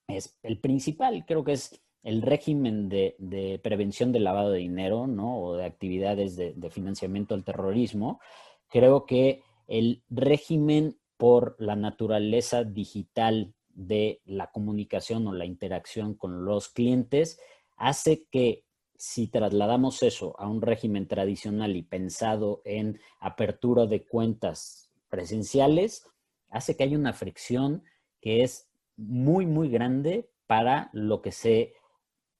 [0.08, 5.40] es el principal, creo que es el régimen de, prevención del lavado de dinero, ¿no?
[5.40, 8.20] O de actividades de, financiamiento al terrorismo,
[8.70, 16.46] creo que el régimen por la naturaleza digital de la comunicación o la interacción con
[16.46, 17.40] los clientes
[17.78, 18.64] hace que
[19.02, 26.06] si trasladamos eso a un régimen tradicional y pensado en apertura de cuentas presenciales,
[26.52, 27.84] hace que haya una fricción
[28.22, 31.74] que es muy, muy grande para lo que se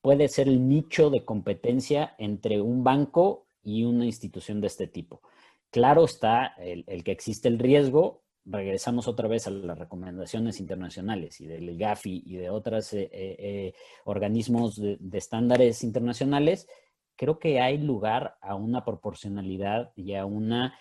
[0.02, 5.24] puede ser el nicho de competencia entre un banco y una institución de este tipo.
[5.72, 8.21] Claro está el, que existe el riesgo.
[8.44, 13.36] Regresamos otra vez a las recomendaciones internacionales y del GAFI y de otros eh, eh,
[13.38, 13.74] eh,
[14.06, 16.68] organismos de, estándares internacionales
[17.16, 20.74] creo que hay lugar a una proporcionalidad y a una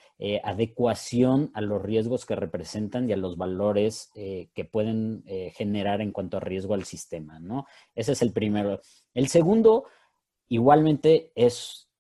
[0.43, 5.23] adecuación a los riesgos que representan y a los valores que pueden
[5.55, 7.67] generar en cuanto a riesgo al sistema, ¿no?
[7.95, 8.81] Ese es el primero.
[9.13, 9.85] El segundo,
[10.49, 11.91] igualmente, es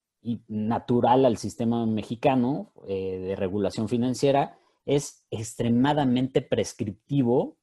[0.48, 4.59] natural al sistema mexicano de regulación financiera,
[4.90, 7.56] es extremadamente prescriptivo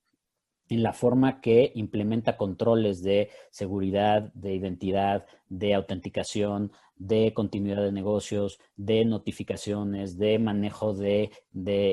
[0.69, 7.91] en la forma que implementa controles de seguridad, de identidad, de autenticación, de continuidad de
[7.91, 11.31] negocios, de notificaciones, de manejo de,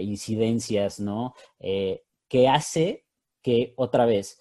[0.03, 1.35] incidencias, ¿no?
[1.59, 3.05] Eh, que hace
[3.43, 4.39] que, otra vez,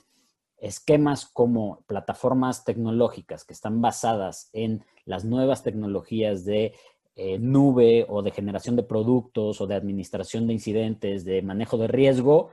[0.57, 6.75] esquemas como plataformas tecnológicas que están basadas en las nuevas tecnologías de
[7.15, 11.87] eh, nube o de generación de productos o de administración de incidentes, de manejo de
[11.87, 12.49] riesgo,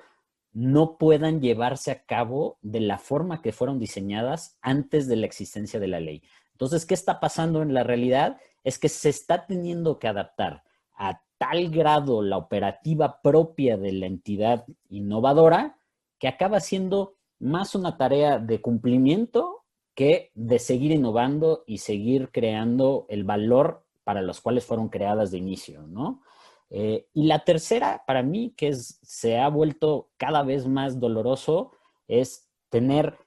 [0.53, 5.79] no puedan llevarse a cabo de la forma que fueron diseñadas antes de la existencia
[5.81, 6.23] de la ley.
[6.53, 8.39] Entonces, ¿qué está pasando en la realidad?
[8.65, 14.07] Es que se está teniendo que adaptar a tal grado la operativa propia de la
[14.07, 15.79] entidad innovadora
[16.19, 23.07] que acaba siendo más una tarea de cumplimiento que de seguir innovando y seguir creando
[23.09, 26.23] el valor para los cuales fueron creadas de inicio, ¿no?
[26.71, 31.73] Eh, y la tercera, para mí, que se ha vuelto cada vez más doloroso,
[32.07, 33.19] es tener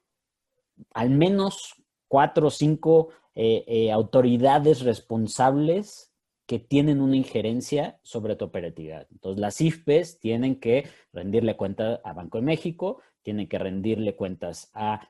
[0.94, 1.76] al menos
[2.08, 6.14] cuatro o cinco eh, eh, autoridades responsables
[6.46, 9.08] que tienen una injerencia sobre tu operatividad.
[9.12, 14.70] Entonces, las IFPES tienen que rendirle cuenta a Banco de México, tienen que rendirle cuentas
[14.74, 15.10] a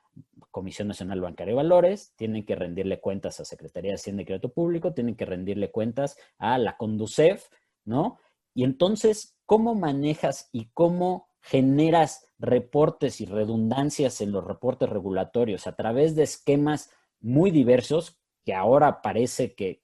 [0.51, 4.53] Comisión Nacional Bancaria de Valores, tienen que rendirle cuentas a Secretaría de Hacienda y Crédito
[4.53, 7.47] Público, tienen que rendirle cuentas a la Conducef,
[7.85, 8.19] ¿no?
[8.53, 15.75] Y entonces, ¿cómo manejas y cómo generas reportes y redundancias en los reportes regulatorios a
[15.75, 19.81] través de esquemas muy diversos, que ahora parece que,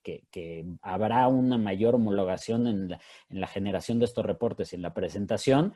[0.81, 4.93] habrá una mayor homologación en la, en la, generación de estos reportes y en la
[4.93, 5.73] presentación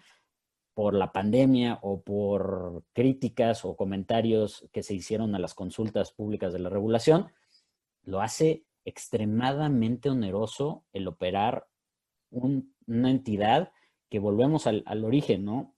[0.73, 6.51] por la pandemia o por críticas o comentarios que se hicieron a las consultas públicas
[6.53, 7.31] de la regulación,
[8.03, 11.67] lo hace extremadamente oneroso el operar
[12.31, 13.71] una entidad
[14.09, 15.75] que volvemos al, origen, ¿no?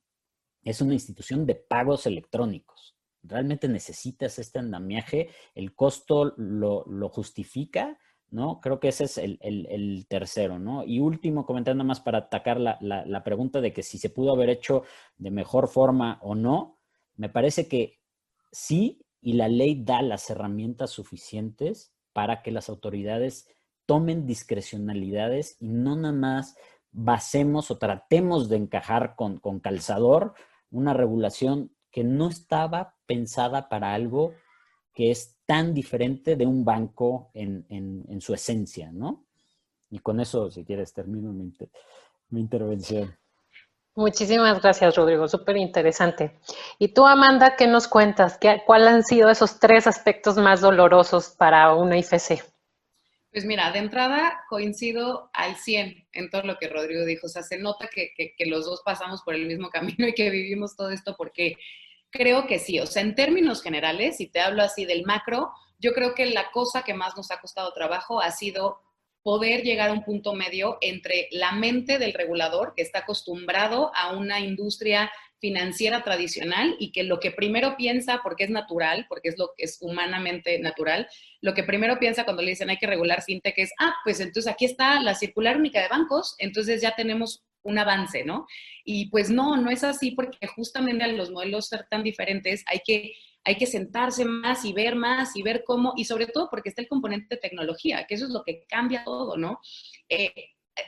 [0.63, 2.95] Es una institución de pagos electrónicos.
[3.23, 7.99] Realmente necesitas este andamiaje, el costo lo, justifica,
[8.35, 8.59] ¿no?
[8.59, 10.83] Creo que ese es el, tercero, ¿no?
[10.83, 14.49] Y último, comentando más para atacar la, la, pregunta de que si se pudo haber
[14.49, 14.83] hecho
[15.17, 16.77] de mejor forma o no,
[17.15, 18.01] me parece que
[18.51, 23.47] sí, y la ley da las herramientas suficientes para que las autoridades
[23.85, 26.57] tomen discrecionalidades y no nada más
[26.91, 30.33] basemos o tratemos de encajar con, calzador
[30.71, 34.33] una regulación que no estaba pensada para algo
[34.93, 39.25] que es tan diferente de un banco en, su esencia, ¿no?
[39.91, 41.53] Y con eso, si quieres, termino mi,
[42.29, 43.15] mi intervención.
[43.95, 45.27] Muchísimas gracias, Rodrigo.
[45.27, 46.37] Súper interesante.
[46.79, 48.37] Y tú, Amanda, ¿qué nos cuentas?
[48.37, 52.43] ¿Qué, ¿Cuáles han sido esos tres aspectos más dolorosos para una IFC?
[53.35, 57.27] Pues mira, de entrada coincido al 100 en todo lo que Rodrigo dijo.
[57.27, 58.13] O sea, se nota que,
[58.47, 61.55] los dos pasamos por el mismo camino y que vivimos todo esto porque
[62.15, 62.79] creo que sí.
[62.79, 66.51] O sea, en términos generales, si te hablo así del macro, yo creo que la
[66.51, 68.79] cosa que más nos ha costado trabajo ha sido
[69.25, 74.15] poder llegar a un punto medio entre la mente del regulador, que está acostumbrado a
[74.15, 79.37] una industria financiera tradicional y que lo que primero piensa, porque es natural, porque es
[79.39, 81.07] lo que es humanamente natural,
[81.41, 84.51] lo que primero piensa cuando le dicen hay que regular fintech es, ah, pues entonces
[84.51, 88.47] aquí está la circular única de bancos, entonces ya tenemos un avance, ¿no?
[88.85, 92.79] Y pues no, no es así porque justamente a los modelos ser tan diferentes hay
[92.85, 96.69] que, hay que sentarse más y ver más y ver cómo, y sobre todo porque
[96.69, 99.59] está el componente de tecnología, que eso es lo que cambia todo, ¿no?
[100.07, 100.33] Eh,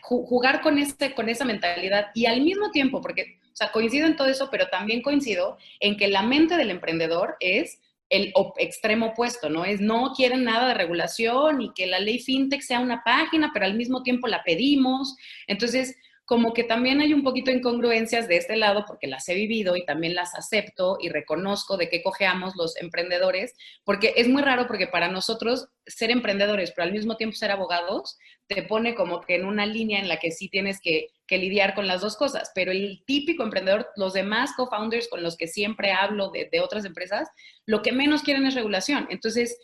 [0.02, 4.16] jugar con, este, con esa mentalidad y al mismo tiempo, porque o sea, coincido en
[4.16, 9.50] todo eso, pero también coincido en que la mente del emprendedor es el extremo opuesto,
[9.50, 9.66] ¿no?
[9.66, 13.66] Es no quieren nada de regulación y que la ley fintech sea una página, pero
[13.66, 15.16] al mismo tiempo la pedimos.
[15.48, 19.34] Entonces, como que también hay un poquito de incongruencias de este lado porque las he
[19.34, 24.42] vivido y también las acepto y reconozco de qué cojeamos los emprendedores, porque es muy
[24.42, 29.22] raro porque para nosotros ser emprendedores, pero al mismo tiempo ser abogados, te pone como
[29.22, 32.52] que en una línea en la que sí tienes que, lidiar con las dos cosas,
[32.54, 36.84] pero el típico emprendedor, los demás co-founders con los que siempre hablo de, de otras
[36.84, 37.30] empresas,
[37.66, 39.08] lo que menos quieren es regulación.
[39.10, 39.58] Entonces,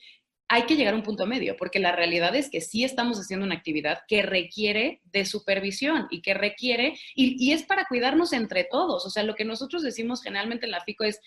[0.53, 3.43] hay que llegar a un punto medio, porque la realidad es que sí estamos haciendo
[3.43, 9.03] una actividad que requiere de supervisión y que requiere, y, es para cuidarnos entre todos.
[9.03, 11.19] O sea, lo que nosotros decimos generalmente en la FICO es,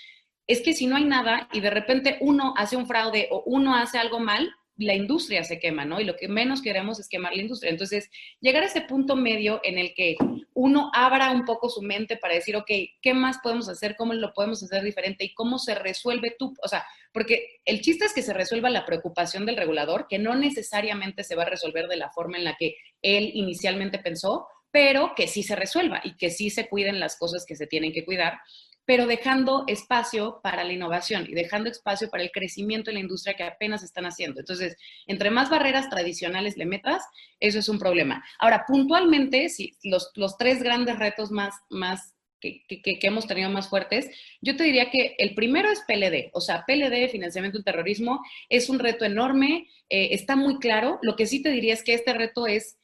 [0.47, 3.75] es que si no hay nada y de repente uno hace un fraude o uno
[3.75, 6.01] hace algo mal, la industria se quema, ¿no?
[6.01, 7.71] Y lo que menos queremos es quemar la industria.
[7.71, 8.11] Entonces,
[8.41, 10.17] llegar a ese punto medio en el que
[10.55, 13.97] uno abra un poco su mente para decir, ok, ¿qué más podemos hacer?
[13.97, 15.25] ¿Cómo lo podemos hacer diferente?
[15.25, 16.55] ¿Y cómo se resuelve tú?
[16.63, 20.35] O sea, porque el chiste es que se resuelva la preocupación del regulador, que no
[20.35, 25.15] necesariamente se va a resolver de la forma en la que él inicialmente pensó, pero
[25.17, 28.05] que sí se resuelva y que sí se cuiden las cosas que se tienen que
[28.05, 28.39] cuidar
[28.87, 33.35] pero dejando espacio para la innovación y dejando espacio para el crecimiento de la industria
[33.35, 34.41] que apenas están haciendo.
[34.41, 34.77] Entonces,
[35.07, 37.03] entre más barreras tradicionales le metas,
[37.41, 38.25] eso es un problema.
[38.39, 42.63] Ahora, puntualmente, si los, tres grandes retos más, más que,
[43.03, 44.09] hemos tenido más fuertes,
[44.41, 48.69] yo te diría que el primero es PLD, o sea, PLD, financiamiento del terrorismo, es
[48.69, 51.01] un reto enorme, eh, está muy claro.
[51.03, 52.79] Lo que sí te diría es que este reto es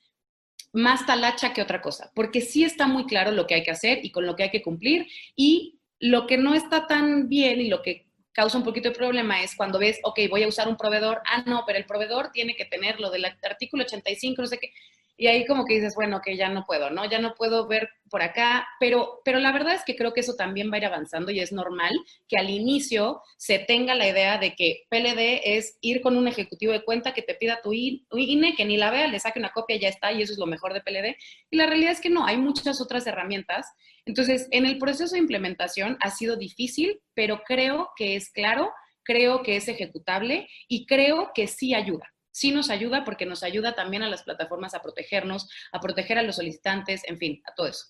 [0.72, 4.05] más talacha que otra cosa, porque sí está muy claro lo que hay que hacer
[4.05, 7.68] y con lo que hay que cumplir y lo que no está tan bien y
[7.68, 10.76] lo que causa un poquito de problema es cuando ves, ok, voy a usar un
[10.76, 14.59] proveedor, ah, no, pero el proveedor tiene que tener lo del artículo 85, no sé
[14.59, 14.72] qué,
[15.16, 17.08] y ahí como que dices, bueno, que ya no puedo, ¿no?
[17.08, 20.34] Ya no puedo ver por acá, pero, pero la verdad es que creo que eso
[20.34, 21.92] también va a ir avanzando y es normal
[22.28, 26.72] que al inicio se tenga la idea de que PLD es ir con un ejecutivo
[26.72, 29.76] de cuenta que te pida tu INE, que ni la vea, le saque una copia
[29.76, 31.16] ya está, y eso es lo mejor de PLD.
[31.50, 33.66] Y la realidad es que no, hay muchas otras herramientas.
[34.04, 38.72] Entonces, en el proceso de implementación ha sido difícil, pero creo que es claro,
[39.04, 43.74] creo que es ejecutable y creo que sí ayuda sí nos ayuda porque nos ayuda
[43.74, 47.68] también a las plataformas a protegernos, a proteger a los solicitantes, en fin, a todo
[47.68, 47.87] eso.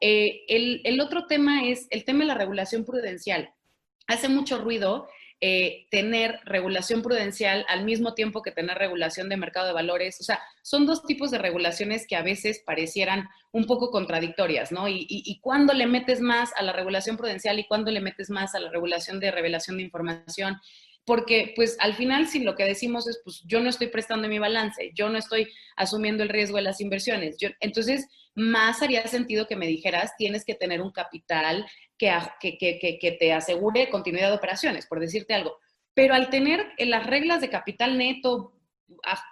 [0.00, 3.52] Eh, el, otro tema es el tema de la regulación prudencial.
[4.06, 5.08] Hace mucho ruido
[5.42, 10.20] eh, tener regulación prudencial al mismo tiempo que tener regulación de mercado de valores.
[10.20, 14.88] O sea, son dos tipos de regulaciones que a veces parecieran un poco contradictorias, ¿no?
[14.88, 18.30] Y, y, y cuándo le metes más a la regulación prudencial y cuándo le metes
[18.30, 20.60] más a la regulación de revelación de información
[21.04, 24.38] porque pues al final si lo que decimos es, pues yo no estoy prestando mi
[24.38, 27.36] balance, yo no estoy asumiendo el riesgo de las inversiones.
[27.38, 31.66] Yo, entonces, más haría sentido que me dijeras, tienes que tener un capital
[31.98, 35.58] que, que, que, que te asegure continuidad de operaciones, por decirte algo.
[35.94, 38.59] Pero al tener las reglas de capital neto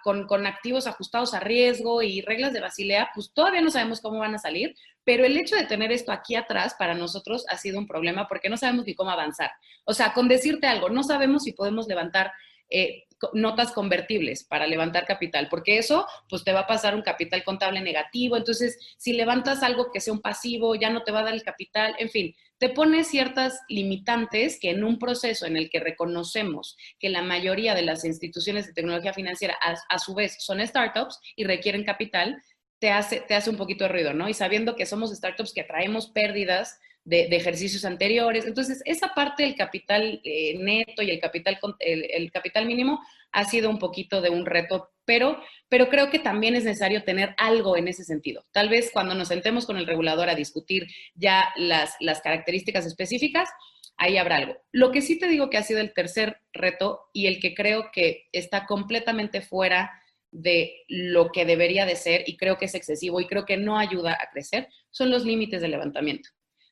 [0.03, 4.19] con, con, activos ajustados a riesgo y reglas de Basilea, pues todavía no sabemos cómo
[4.19, 7.79] van a salir, pero el hecho de tener esto aquí atrás para nosotros ha sido
[7.79, 9.51] un problema porque no sabemos ni cómo avanzar.
[9.85, 12.31] O sea, con decirte algo, no sabemos si podemos levantar
[12.69, 17.43] eh, notas convertibles para levantar capital, porque eso pues te va a pasar un capital
[17.43, 21.23] contable negativo, entonces si levantas algo que sea un pasivo, ya no te va a
[21.23, 25.69] dar el capital, en fin, te pone ciertas limitantes que en un proceso en el
[25.69, 30.65] que reconocemos que la mayoría de las instituciones de tecnología financiera a, su vez son
[30.65, 32.41] startups y requieren capital,
[32.79, 34.27] te hace, te hace un poquito de ruido, ¿no?
[34.27, 38.45] Y sabiendo que somos startups que traemos pérdidas de, ejercicios anteriores.
[38.45, 42.99] Entonces, esa parte del capital eh, neto y el capital, el, capital mínimo
[43.31, 47.33] ha sido un poquito de un reto, pero, pero creo que también es necesario tener
[47.37, 48.45] algo en ese sentido.
[48.51, 53.49] Tal vez cuando nos sentemos con el regulador a discutir ya las, las características específicas,
[53.97, 54.57] ahí habrá algo.
[54.71, 57.91] Lo que sí te digo que ha sido el tercer reto y el que creo
[57.91, 59.91] que está completamente fuera
[60.31, 63.79] de lo que debería de ser y creo que es excesivo y creo que no
[63.79, 66.29] ayuda a crecer, son los límites de levantamiento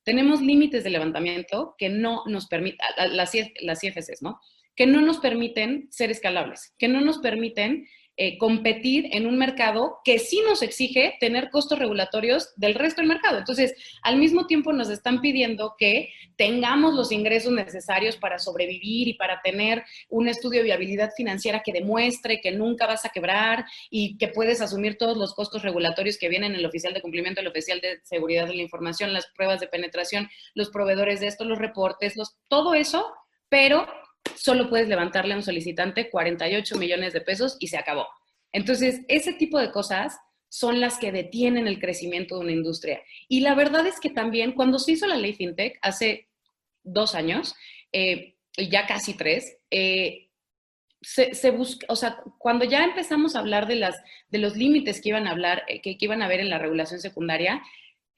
[0.08, 2.80] tenemos límites de levantamiento que no nos permiten,
[3.12, 4.40] las, las CFCs, ¿no?
[4.74, 7.86] Que no nos permiten ser escalables, que no nos permiten
[8.20, 13.10] eh, competir en un mercado que sí nos exige tener costos regulatorios del resto del
[13.10, 13.38] mercado.
[13.38, 19.14] Entonces, al mismo tiempo nos están pidiendo que tengamos los ingresos necesarios para sobrevivir y
[19.14, 24.18] para tener un estudio de viabilidad financiera que demuestre que nunca vas a quebrar y
[24.18, 27.48] que puedes asumir todos los costos regulatorios que vienen en el oficial de cumplimiento, el
[27.48, 31.60] oficial de seguridad de la información, las pruebas de penetración, los proveedores de esto, los
[31.60, 33.06] reportes, los, todo eso,
[33.48, 33.88] pero
[34.36, 38.08] solo puedes levantarle a un solicitante 48 millones de pesos y se acabó.
[38.52, 40.18] Entonces, ese tipo de cosas
[40.50, 43.02] son las que detienen el crecimiento de una industria.
[43.28, 46.30] Y la verdad es que también cuando se hizo la ley FinTech hace
[46.84, 47.56] dos años,
[47.92, 50.30] eh, ya casi tres, eh,
[51.02, 55.10] se, busca, o sea, cuando ya empezamos a hablar de, las, de los límites que
[55.10, 57.62] iban a hablar, eh, que, iban a haber en la regulación secundaria,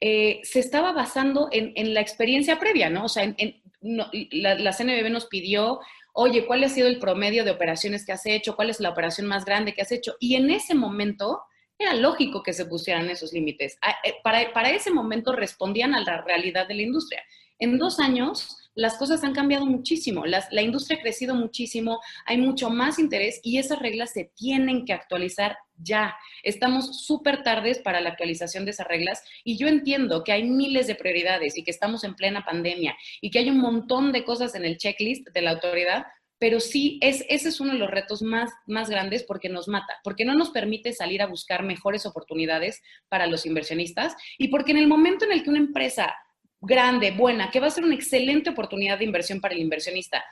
[0.00, 3.04] se estaba basando en, la experiencia previa, ¿no?
[3.04, 5.80] O sea, en, la, la, CNBB nos pidió
[6.14, 8.56] oye, ¿cuál ha sido el promedio de operaciones que has hecho?
[8.56, 10.14] ¿Cuál es la operación más grande que has hecho?
[10.20, 11.42] Y en ese momento
[11.78, 13.78] era lógico que se pusieran esos límites.
[13.82, 17.22] Ah, eh, para, para ese momento respondían a la realidad de la industria.
[17.58, 22.70] En dos años las cosas han cambiado muchísimo, la industria ha crecido muchísimo, hay mucho
[22.70, 26.16] más interés y esas reglas se tienen que actualizar ya.
[26.42, 30.86] Estamos súper tardes para la actualización de esas reglas y yo entiendo que hay miles
[30.86, 34.54] de prioridades y que estamos en plena pandemia y que hay un montón de cosas
[34.54, 36.06] en el checklist de la autoridad,
[36.38, 40.00] pero sí, es, ese es uno de los retos más, más grandes porque nos mata,
[40.02, 44.78] porque no nos permite salir a buscar mejores oportunidades para los inversionistas y porque en
[44.78, 46.14] el momento en el que una empresa
[46.60, 50.24] grande, buena, que va a ser una excelente oportunidad de inversión para el inversionista,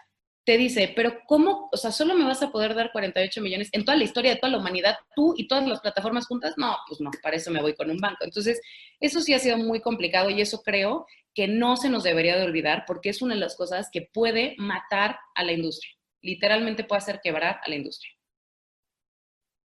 [0.49, 1.69] te dice, pero ¿cómo?
[1.71, 4.39] O sea, solo me vas a poder dar 48 millones en toda la historia de
[4.39, 6.55] toda la humanidad, tú y todas las plataformas juntas.
[6.57, 8.25] No, pues no, para eso me voy con un banco.
[8.25, 8.59] Entonces,
[8.99, 12.45] eso sí ha sido muy complicado y eso creo que no se nos debería de
[12.45, 15.93] olvidar porque es una de las cosas que puede matar a la industria.
[16.23, 18.15] Literalmente puede hacer quebrar a la industria.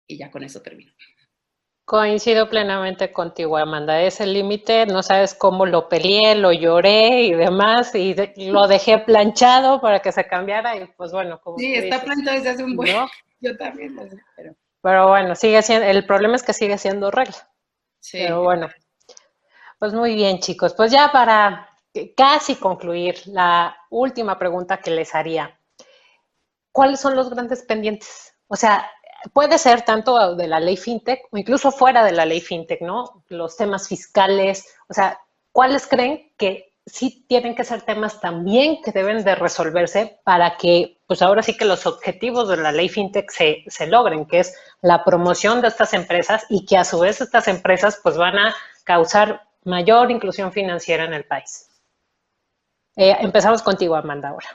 [0.07, 0.95] Y ya con eso termino.
[1.91, 4.01] Coincido plenamente contigo, Amanda.
[4.01, 8.15] Ese límite, no sabes cómo lo peleé, lo lloré y demás, y
[8.49, 10.77] lo dejé planchado para que se cambiara.
[10.77, 11.59] Y pues bueno, como.
[11.59, 12.95] Sí, está planchado desde hace un buen.
[13.41, 14.55] Yo también lo sé, pero.
[14.81, 17.51] Pero bueno, sigue siendo, el problema es que sigue siendo regla.
[17.99, 18.19] Sí.
[18.21, 18.69] Pero bueno,
[19.81, 20.75] pues muy bien, chicos.
[20.75, 21.71] Pues ya para
[22.17, 25.59] casi concluir, la última pregunta que les haría.
[26.71, 28.33] ¿Cuáles son los grandes pendientes?
[28.47, 28.89] O sea,
[29.33, 33.25] puede ser tanto de la ley fintech o incluso fuera de la ley fintech, ¿no?
[33.29, 35.21] Los temas fiscales, o sea,
[35.53, 40.99] ¿cuáles creen que sí tienen que ser temas también que deben de resolverse para que,
[41.07, 44.57] pues ahora sí que los objetivos de la ley fintech se, se logren, que es
[44.81, 48.55] la promoción de estas empresas y que a su vez estas empresas pues van a
[48.85, 51.69] causar mayor inclusión financiera en el país.
[52.97, 54.49] Eh, empezamos contigo, Amanda, ahora.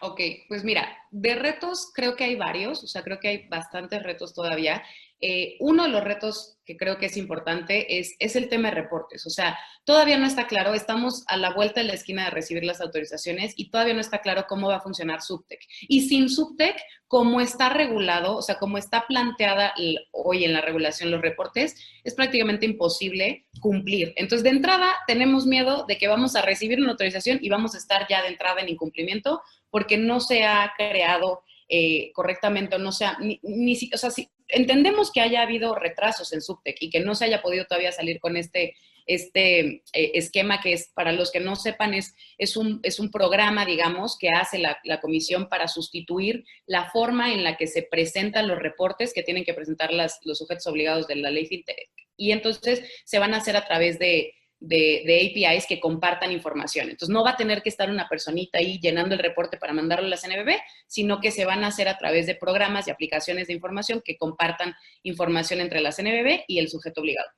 [0.00, 4.02] Ok, pues mira, de retos creo que hay varios, o sea, creo que hay bastantes
[4.02, 4.82] retos todavía.
[5.24, 8.74] Eh, uno de los retos que creo que es importante es, es el tema de
[8.74, 9.24] reportes.
[9.24, 12.64] O sea, todavía no está claro, estamos a la vuelta de la esquina de recibir
[12.64, 15.60] las autorizaciones y todavía no está claro cómo va a funcionar Subtec.
[15.82, 19.72] Y sin Subtec, como está regulado, o sea, como está planteada
[20.10, 24.12] hoy en la regulación los reportes, es prácticamente imposible cumplir.
[24.16, 27.78] Entonces, de entrada, tenemos miedo de que vamos a recibir una autorización y vamos a
[27.78, 32.92] estar ya de entrada en incumplimiento porque no se ha creado eh, correctamente o no
[32.92, 37.00] sea, ni, ni, o sea, si entendemos que haya habido retrasos en Subtec y que
[37.00, 38.76] no se haya podido todavía salir con este,
[39.06, 43.10] este eh, esquema que es, para los que no sepan, es, es, un, es un
[43.10, 47.82] programa, digamos, que hace la, la, comisión para sustituir la forma en la que se
[47.82, 51.90] presentan los reportes que tienen que presentar las, los sujetos obligados de la ley FinTech.
[52.16, 56.88] Y entonces se van a hacer a través de, de, APIs que compartan información.
[56.88, 60.06] Entonces, no va a tener que estar una personita ahí llenando el reporte para mandarlo
[60.06, 60.56] a la CNBB,
[60.86, 64.16] sino que se van a hacer a través de programas y aplicaciones de información que
[64.16, 67.28] compartan información entre la CNBB y el sujeto obligado.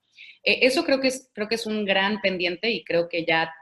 [0.45, 3.53] Eh, eso creo que, es, creo que es un gran pendiente y creo que ya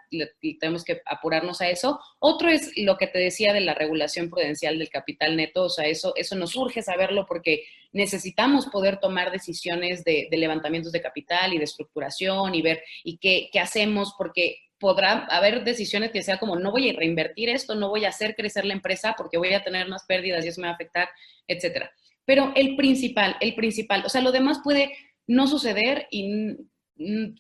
[0.60, 2.00] tenemos que apurarnos a eso.
[2.18, 5.86] Otro es lo que te decía de la regulación prudencial del capital neto, o sea,
[5.86, 11.58] eso, eso nos urge saberlo porque necesitamos poder tomar decisiones de, levantamientos de capital y
[11.58, 16.56] de estructuración y ver y qué, qué hacemos, porque podrá haber decisiones que sea como
[16.56, 19.62] no voy a reinvertir esto, no voy a hacer crecer la empresa porque voy a
[19.62, 21.08] tener más pérdidas y eso me va a afectar,
[21.46, 21.92] etcétera.
[22.24, 24.92] Pero el principal, el principal, o sea, lo demás puede
[25.28, 26.56] no suceder y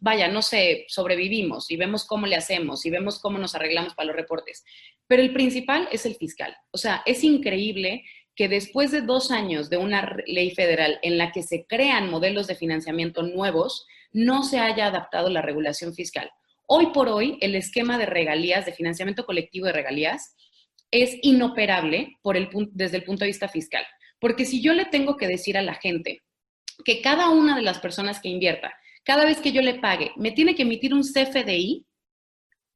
[0.00, 4.06] vaya, no sé, sobrevivimos y vemos cómo le hacemos y vemos cómo nos arreglamos para
[4.06, 4.64] los reportes.
[5.06, 6.56] Pero el principal es el fiscal.
[6.70, 8.04] O sea, es increíble
[8.34, 12.46] que después de dos años de una ley federal en la que se crean modelos
[12.46, 16.30] de financiamiento nuevos, no se haya adaptado la regulación fiscal.
[16.66, 20.34] Hoy por hoy, el esquema de regalías, de financiamiento colectivo de regalías,
[20.90, 23.84] es inoperable por el, desde el punto de vista fiscal.
[24.18, 26.22] Porque si yo le tengo que decir a la gente
[26.84, 28.72] que cada una de las personas que invierta
[29.04, 31.86] cada vez que yo le pague, me tiene que emitir un CFDI,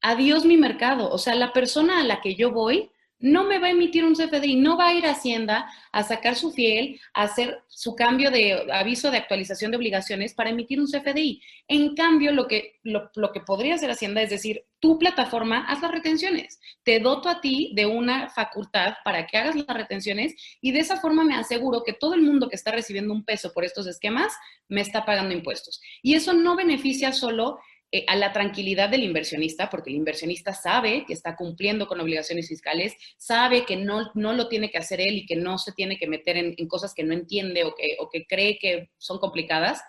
[0.00, 1.10] adiós mi mercado.
[1.10, 4.14] O sea, la persona a la que yo voy no me va a emitir un
[4.14, 8.30] CFDI, no va a ir a Hacienda a sacar su fiel, a hacer su cambio
[8.30, 11.42] de aviso de actualización de obligaciones para emitir un CFDI.
[11.68, 15.90] En cambio, lo que, lo, que podría hacer Hacienda es decir, tu plataforma haz las
[15.90, 20.80] retenciones, te doto a ti de una facultad para que hagas las retenciones y de
[20.80, 23.86] esa forma me aseguro que todo el mundo que está recibiendo un peso por estos
[23.86, 24.34] esquemas
[24.68, 25.80] me está pagando impuestos.
[26.02, 27.58] Y eso no beneficia solo
[27.92, 32.48] eh, a la tranquilidad del inversionista, porque el inversionista sabe que está cumpliendo con obligaciones
[32.48, 35.96] fiscales, sabe que no, no lo tiene que hacer él y que no se tiene
[35.96, 39.80] que meter en, cosas que no entiende o que, o que cree que son complicadas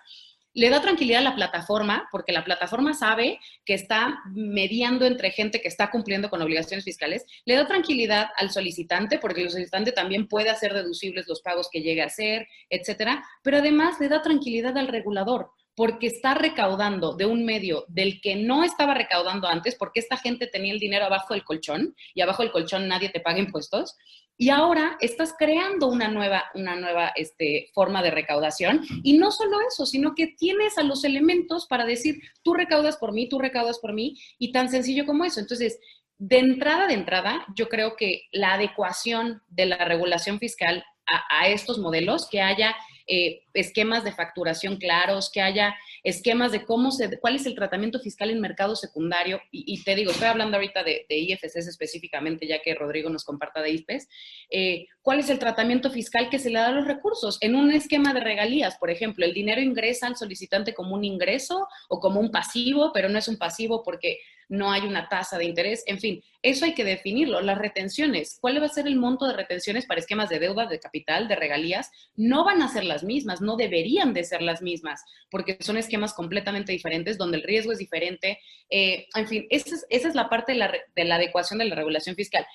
[0.57, 5.61] le da tranquilidad a la plataforma, porque la plataforma sabe que está mediando entre gente
[5.61, 10.27] que está cumpliendo con obligaciones fiscales, le da tranquilidad al solicitante, porque el solicitante también
[10.27, 14.75] puede hacer deducibles los pagos que llegue a hacer, etcétera, pero además le da tranquilidad
[14.79, 19.99] al regulador, porque está recaudando de un medio del que no estaba recaudando antes, porque
[19.99, 23.37] esta gente tenía el dinero abajo del colchón y abajo del colchón nadie te paga
[23.37, 23.95] impuestos.
[24.39, 28.81] Y ahora estás creando una nueva, una nueva este, forma de recaudación.
[29.03, 33.13] Y no solo eso, sino que tienes a los elementos para decir, tú recaudas por
[33.13, 35.39] mí, tú recaudas por mí, y tan sencillo como eso.
[35.39, 35.79] Entonces,
[36.17, 41.49] de entrada, de entrada, yo creo que la adecuación de la regulación fiscal a, a
[41.49, 42.75] estos modelos, que haya
[43.07, 47.99] eh, esquemas de facturación claros, que haya esquemas de cómo se, cuál es el tratamiento
[47.99, 49.41] fiscal en mercado secundario.
[49.51, 53.61] Y, te digo, estoy hablando ahorita de, de, IFCs específicamente, ya que Rodrigo nos comparta
[53.61, 54.07] de IFES.
[54.49, 57.37] Eh, ¿Cuál es el tratamiento fiscal que se le da a los recursos?
[57.41, 61.67] En un esquema de regalías, por ejemplo, el dinero ingresa al solicitante como un ingreso
[61.89, 64.19] o como un pasivo, pero no es un pasivo porque
[64.49, 67.41] no hay una tasa de interés, en fin, eso hay que definirlo.
[67.41, 70.79] Las retenciones, ¿cuál va a ser el monto de retenciones para esquemas de deuda, de
[70.79, 71.91] capital, de regalías?
[72.15, 76.13] No van a ser las mismas, no deberían de ser las mismas, porque son esquemas
[76.13, 78.39] completamente diferentes, donde el riesgo es diferente.
[78.69, 82.15] Eh, en fin, esa es, la parte de la, de la adecuación de la regulación
[82.15, 82.45] fiscal.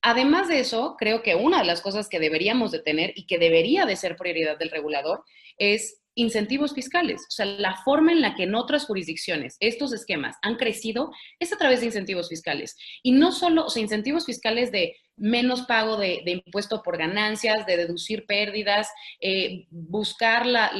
[0.00, 3.38] Además de eso, creo que una de las cosas que deberíamos de tener y que
[3.38, 5.24] debería de ser prioridad del regulador
[5.56, 7.22] es incentivos fiscales.
[7.22, 11.52] O sea, la forma en la que en otras jurisdicciones estos esquemas han crecido es
[11.52, 12.76] a través de incentivos fiscales.
[13.02, 17.76] Y no solo, o sea, incentivos fiscales de menos pago de, impuesto por ganancias, de
[17.76, 18.88] deducir pérdidas,
[19.20, 20.70] eh, buscar la,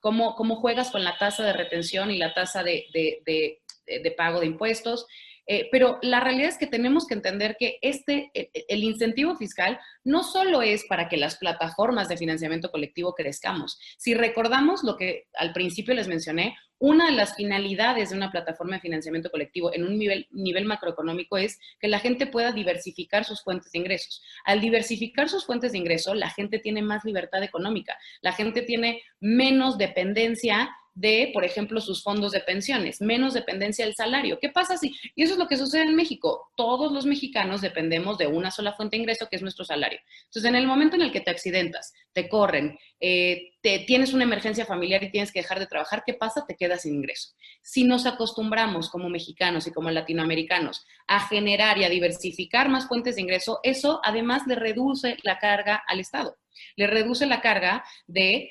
[0.00, 4.46] cómo, cómo, juegas con la tasa de retención y la tasa de, de pago de
[4.46, 5.06] impuestos.
[5.50, 9.34] Eh, pero la realidad es que tenemos que entender que este, e, e, el incentivo
[9.34, 13.78] fiscal no solo es para que las plataformas de financiamiento colectivo crezcamos.
[13.96, 18.76] Si recordamos lo que al principio les mencioné, una de las finalidades de una plataforma
[18.76, 23.42] de financiamiento colectivo en un nivel, nivel, macroeconómico es que la gente pueda diversificar sus
[23.42, 24.22] fuentes de ingresos.
[24.44, 29.02] Al diversificar sus fuentes de ingreso, la gente tiene más libertad económica, la gente tiene
[29.18, 34.40] menos dependencia de, por ejemplo, sus fondos de pensiones, menos dependencia del salario.
[34.40, 34.96] ¿Qué pasa si?
[35.14, 36.50] Y eso es lo que sucede en México.
[36.56, 40.00] Todos los mexicanos dependemos de una sola fuente de ingreso, que es nuestro salario.
[40.24, 44.24] Entonces, en el momento en el que te accidentas, te corren, eh, te, tienes una
[44.24, 46.44] emergencia familiar y tienes que dejar de trabajar, ¿qué pasa?
[46.44, 47.30] Te quedas sin ingreso.
[47.62, 53.14] Si nos acostumbramos como mexicanos y como latinoamericanos a generar y a diversificar más fuentes
[53.14, 56.36] de ingreso, eso además le reduce la carga al Estado.
[56.74, 58.50] Le reduce la carga de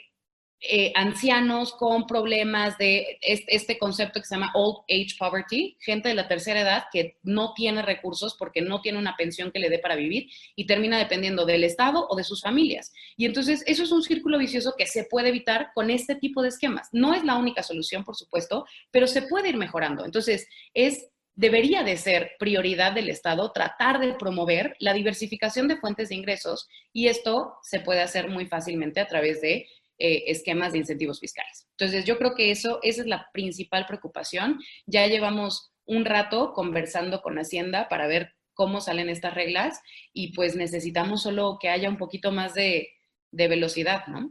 [0.59, 6.15] eh, ancianos con problemas de este, concepto que se llama Old Age Poverty, gente de
[6.15, 9.77] la tercera edad que no tiene recursos porque no tiene una pensión que le dé
[9.77, 12.91] para vivir y termina dependiendo del Estado o de sus familias.
[13.17, 16.49] Y entonces eso es un círculo vicioso que se puede evitar con este tipo de
[16.49, 16.89] esquemas.
[16.91, 20.05] No es la única solución, por supuesto, pero se puede ir mejorando.
[20.05, 26.09] Entonces, es debería de ser prioridad del Estado tratar de promover la diversificación de fuentes
[26.09, 29.67] de ingresos y esto se puede hacer muy fácilmente a través de
[29.99, 31.67] eh, esquemas de incentivos fiscales.
[31.71, 34.59] Entonces, yo creo que eso, esa es la principal preocupación.
[34.85, 39.81] Ya llevamos un rato conversando con Hacienda para ver cómo salen estas reglas
[40.13, 42.89] y pues necesitamos solo que haya un poquito más de,
[43.31, 44.29] de velocidad, ¿no?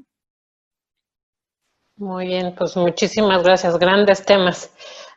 [1.97, 3.79] Muy bien, pues muchísimas gracias.
[3.79, 4.71] Grandes temas.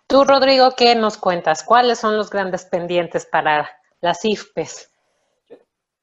[0.08, 1.64] Tú, Rodrigo, ¿qué nos cuentas?
[1.64, 3.70] ¿Cuáles son los grandes pendientes para
[4.00, 4.89] las IFPES?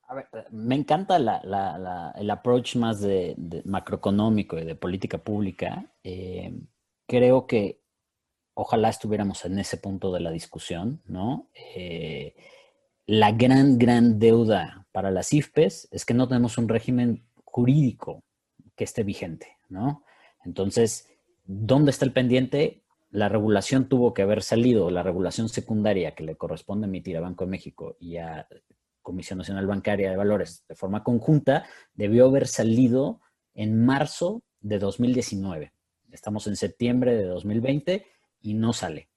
[0.09, 3.35] A ver, me encanta el approach más de,
[3.65, 5.93] macroeconómico y de política pública.
[6.05, 6.55] Eh,
[7.07, 7.83] creo que
[8.55, 11.51] ojalá estuviéramos en ese punto de la discusión, ¿no?
[11.75, 12.37] Eh,
[13.07, 18.23] la gran, gran deuda para las IFPES es que no tenemos un régimen jurídico
[18.77, 20.05] que esté vigente, ¿no?
[20.45, 21.09] Entonces,
[21.45, 22.85] ¿dónde está el pendiente?
[23.11, 27.45] La regulación tuvo que haber salido, la regulación secundaria que le corresponde emitir a Banco
[27.45, 28.47] de México y a
[29.07, 33.21] Comisión Nacional Bancaria de Valores de forma conjunta, debió haber salido
[33.55, 35.73] en marzo de 2019.
[36.11, 38.05] Estamos en septiembre de 2020
[38.43, 39.09] y no sale.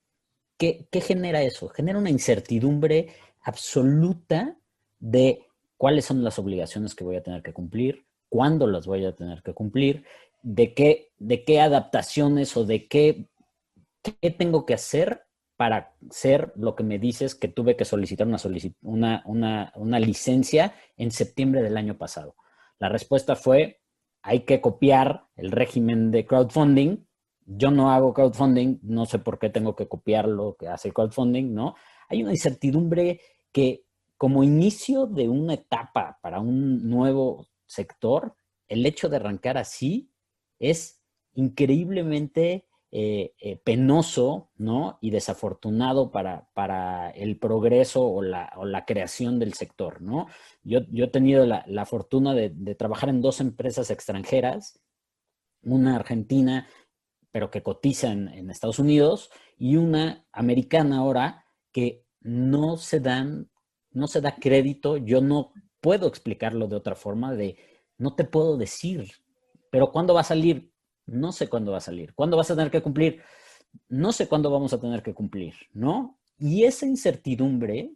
[0.58, 1.70] ¿Qué, genera eso?
[1.70, 3.08] Genera una incertidumbre
[3.42, 4.60] absoluta
[5.00, 9.16] de cuáles son las obligaciones que voy a tener que cumplir, cuándo las voy a
[9.16, 10.06] tener que cumplir,
[10.44, 13.26] de qué, de qué adaptaciones o de qué,
[14.04, 15.24] qué tengo que hacer
[15.60, 18.26] para ser lo que me dices que tuve que solicitar
[18.82, 22.38] una, una, licencia en septiembre del año pasado?
[22.80, 23.82] La respuesta fue,
[24.22, 27.06] hay que copiar el régimen de crowdfunding.
[27.46, 31.54] Yo no hago crowdfunding, no sé por qué tengo que copiar lo que hace crowdfunding,
[31.54, 31.76] ¿no?
[32.08, 33.20] Hay una incertidumbre
[33.52, 33.84] que
[34.16, 38.34] como inicio de una etapa para un nuevo sector,
[38.70, 40.10] el hecho de arrancar así
[40.58, 41.02] es
[41.34, 44.98] increíblemente eh, eh, penoso ¿no?
[45.00, 50.02] y desafortunado para, para el progreso o la, la, creación del sector.
[50.02, 50.26] ¿no?
[50.64, 54.82] Yo, yo he tenido la, la fortuna de, trabajar en dos empresas extranjeras,
[55.62, 56.68] una argentina,
[57.32, 63.52] pero que cotiza en, en Estados Unidos, y una americana ahora que no se dan,
[63.92, 67.56] no se da crédito, yo no puedo explicarlo de otra forma, de
[68.00, 69.12] no te puedo decir,
[69.70, 70.72] pero ¿cuándo va a salir?
[71.10, 72.14] No sé cuándo va a salir.
[72.14, 73.22] ¿Cuándo vas a tener que cumplir?
[73.88, 76.20] No sé cuándo vamos a tener que cumplir, ¿no?
[76.38, 77.92] Y esa incertidumbre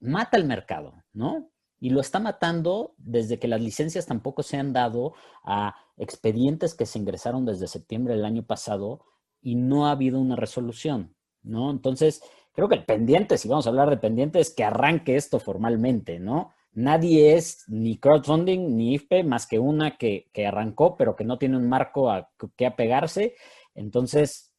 [0.00, 1.50] mata el mercado, ¿no?
[1.78, 5.14] Y lo está matando desde que las licencias tampoco se han dado
[5.44, 9.04] a expedientes que se ingresaron desde septiembre del año pasado
[9.40, 11.70] y no ha habido una resolución, ¿no?
[11.70, 15.40] Entonces, creo que el pendiente, si vamos a hablar de pendiente, es que arranque esto
[15.40, 16.52] formalmente, ¿no?
[16.74, 21.56] Nadie es ni crowdfunding ni IFPE más que una que, arrancó, pero que no tiene
[21.56, 23.34] un marco a que apegarse.
[23.74, 24.54] Entonces,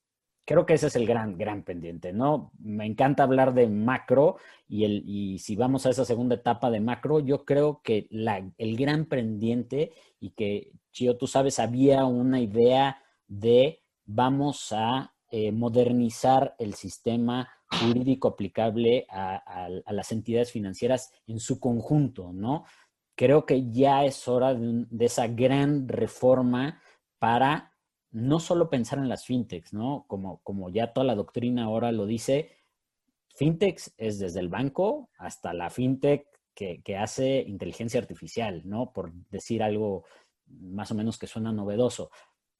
[0.45, 2.51] creo que ese es el gran, gran pendiente, ¿no?
[2.59, 4.38] Me encanta hablar de macro
[4.68, 8.47] y, el, y si vamos a esa segunda etapa de macro, yo creo que la,
[8.57, 15.51] el gran pendiente y que, Chio, tú sabes, había una idea de vamos a eh,
[15.51, 17.49] modernizar el sistema
[17.80, 22.65] jurídico aplicable a, las entidades financieras en su conjunto, ¿no?
[23.15, 26.82] Creo que ya es hora de, esa gran reforma
[27.19, 27.74] para
[28.11, 30.05] no solo pensar en las fintechs, ¿no?
[30.07, 32.51] Como, como ya toda la doctrina ahora lo dice,
[33.36, 38.93] fintechs es desde el banco hasta la fintech que, hace inteligencia artificial, ¿no?
[38.93, 40.05] Por decir algo
[40.45, 42.11] más o menos que suena novedoso.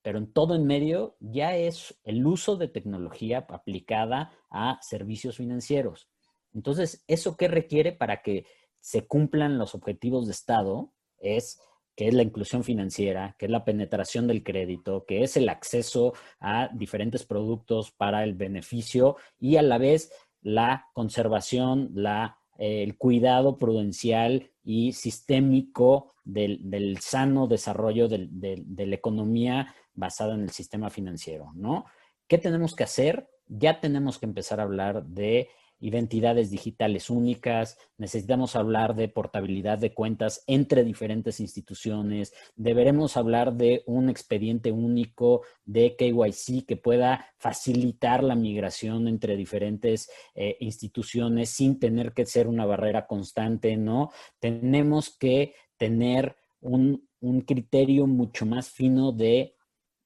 [0.04, 6.10] Pero en todo en medio ya es el uso de tecnología aplicada a servicios financieros.
[6.54, 8.46] Entonces, ¿eso qué requiere para que
[8.80, 10.94] se cumplan los objetivos de Estado?
[11.18, 11.60] Es
[11.96, 16.14] que es la inclusión financiera, que es la penetración del crédito, que es el acceso
[16.40, 22.98] a diferentes productos para el beneficio y a la vez la conservación, la, eh, el
[22.98, 31.52] cuidado prudencial y sistémico del, sano desarrollo de la economía basada en el sistema financiero,
[31.56, 31.86] ¿no?
[32.28, 33.30] ¿Qué tenemos que hacer?
[33.48, 35.50] Ya tenemos que empezar a hablar de
[35.84, 43.84] identidades digitales únicas, necesitamos hablar de portabilidad de cuentas entre diferentes instituciones, deberemos hablar de
[43.86, 51.78] un expediente único de KYC que pueda facilitar la migración entre diferentes eh, instituciones sin
[51.80, 54.10] tener que ser una barrera constante, ¿no?
[54.40, 59.58] Tenemos que tener un, un criterio mucho más fino de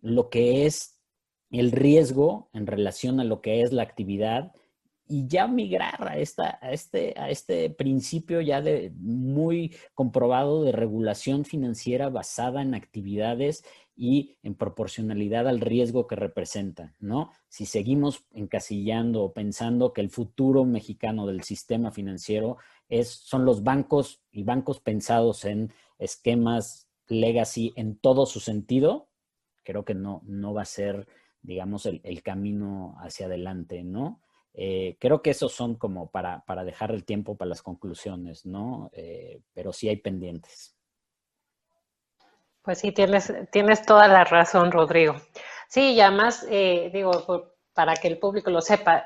[0.07, 0.99] lo que es
[1.49, 4.51] el riesgo en relación a lo que es la actividad
[5.09, 10.73] y ya migrar a, esta, a, este, a este principio ya de muy comprobado de
[10.73, 13.63] regulación financiera basada en actividades
[13.95, 17.31] y en proporcionalidad al riesgo que representa, ¿no?
[17.47, 22.57] Si seguimos encasillando o pensando que el futuro mexicano del sistema financiero
[22.89, 29.06] es, son los bancos y bancos pensados en esquemas legacy en todo su sentido,
[29.67, 31.05] creo que no, no va a ser,
[31.41, 34.21] digamos, el, el camino hacia adelante, ¿no?
[34.53, 38.89] Eh, creo que esos son como para, para, dejar el tiempo para las conclusiones, ¿no?
[38.93, 40.73] Eh, pero sí hay pendientes.
[42.61, 45.17] Pues sí, tienes, tienes toda la razón, Rodrigo.
[45.67, 47.11] Sí, y además, eh, digo,
[47.73, 49.03] para que el público lo sepa,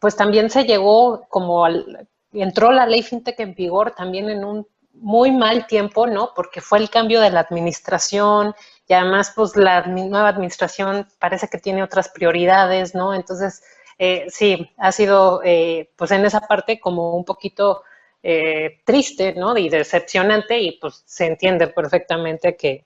[0.00, 4.66] pues también se llegó como al, entró la ley FinTech en vigor también en un
[5.00, 6.32] muy mal tiempo, ¿no?
[6.34, 8.54] Porque fue el cambio de la administración
[8.86, 13.14] y además, pues la nueva administración parece que tiene otras prioridades, ¿no?
[13.14, 13.62] Entonces,
[13.98, 17.82] eh, sí, ha sido, eh, pues en esa parte como un poquito
[18.22, 19.56] eh, triste, ¿no?
[19.56, 22.84] Y decepcionante y pues se entiende perfectamente que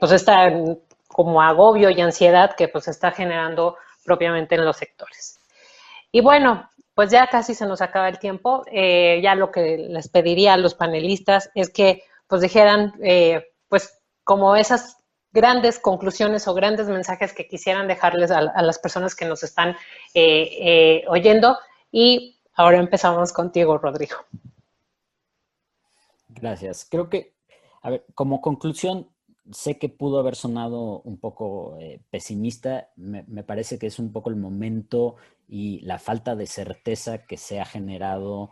[0.00, 0.52] pues está
[1.06, 5.38] como agobio y ansiedad que pues está generando propiamente en los sectores.
[6.10, 8.64] Y bueno, pues ya casi se nos acaba el tiempo.
[8.72, 12.92] ya lo que les pediría a los panelistas es que pues dijeran,
[13.68, 19.24] pues como esas grandes conclusiones o grandes mensajes que quisieran dejarles a, las personas que
[19.24, 19.70] nos están
[20.14, 21.58] eh, eh, oyendo.
[21.90, 24.16] Y ahora empezamos contigo, Rodrigo.
[26.28, 26.86] Gracias.
[26.88, 27.34] Creo que,
[27.82, 29.08] a ver, como conclusión,
[29.50, 32.90] sé que pudo haber sonado un poco eh, pesimista.
[32.96, 35.16] Me, parece que es un poco el momento
[35.48, 38.50] y la falta de certeza que se ha generado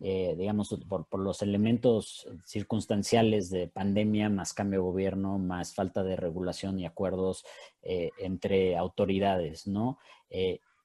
[0.00, 6.16] eh, digamos, por, los elementos circunstanciales de pandemia, más cambio de gobierno, más falta de
[6.16, 7.44] regulación y acuerdos
[7.82, 9.98] eh, entre autoridades, ¿no?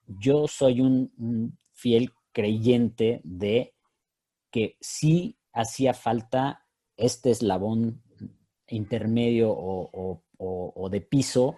[0.06, 3.74] Yo soy un, fiel creyente de
[4.52, 6.66] que sí hacía falta
[6.98, 8.04] este eslabón
[8.70, 11.56] intermedio o, de piso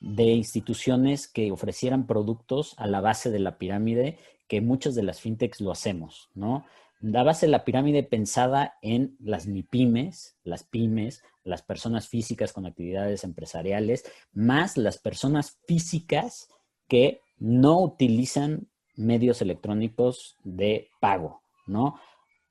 [0.00, 5.20] de instituciones que ofrecieran productos a la base de la pirámide, que muchas de las
[5.20, 6.64] fintechs lo hacemos, ¿no?
[7.02, 12.64] la base de la pirámide pensada en las MIPIMES, las pymes, las personas físicas con
[12.64, 16.48] actividades empresariales, más las personas físicas
[16.86, 21.98] que no utilizan medios electrónicos de pago, ¿no?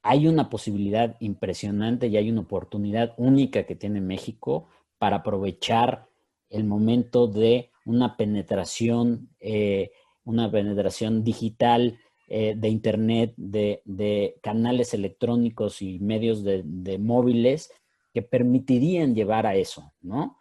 [0.03, 6.07] Hay una posibilidad impresionante y hay una oportunidad única que tiene México para aprovechar
[6.49, 9.91] el momento de una penetración, eh,
[10.23, 17.71] una penetración digital eh, de Internet, de, canales electrónicos y medios de, móviles
[18.13, 20.37] que permitirían llevar a eso, ¿no?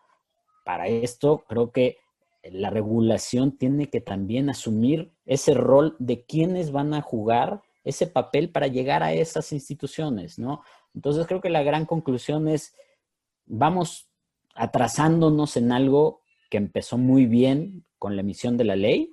[0.64, 1.98] Para esto creo que
[2.44, 8.51] la regulación tiene que también asumir ese rol de quienes van a jugar ese papel
[8.51, 10.62] para llegar a esas instituciones, ¿no?
[10.95, 12.74] Entonces creo que la gran conclusión es,
[13.47, 14.09] vamos
[14.55, 19.12] atrasándonos en algo que empezó muy bien, con la emisión de la ley,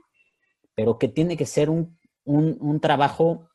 [0.74, 3.49] pero que tiene que ser un, un trabajo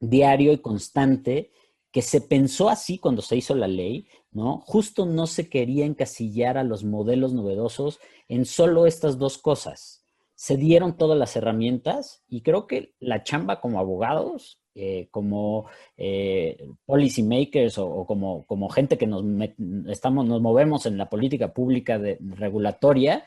[0.00, 1.50] diario y constante
[1.90, 4.60] que se pensó así cuando se hizo la ley, ¿no?
[4.60, 7.98] Justo no se quería encasillar a los modelos novedosos
[8.28, 10.04] en solo estas dos cosas.
[10.38, 15.66] Se dieron todas las herramientas y creo que la chamba como abogados, eh, como
[15.96, 19.24] eh, policy makers o, como, como, gente que nos,
[19.88, 23.26] estamos, nos movemos en la política pública de, regulatoria,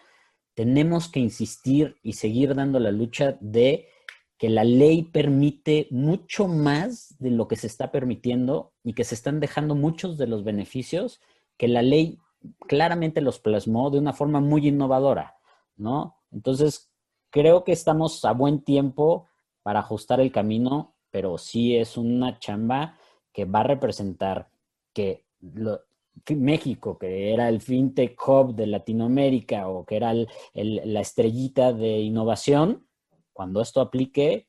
[0.53, 3.89] tenemos que insistir y seguir dando la lucha de
[4.37, 9.15] que la ley permite mucho más de lo que se está permitiendo y que se
[9.15, 11.19] están dejando muchos de los beneficios
[11.57, 12.19] que la ley
[12.69, 15.35] claramente los plasmó de una forma muy innovadora,
[15.75, 16.15] ¿no?
[16.31, 16.90] Entonces,
[17.31, 19.27] creo que estamos a buen tiempo
[19.63, 22.97] para ajustar el camino, pero sí es una chamba
[23.33, 24.49] que va a representar
[24.93, 25.25] que
[26.29, 32.85] México, que era el fintech hub de Latinoamérica o que era la estrellita de innovación,
[33.33, 34.47] cuando esto aplique,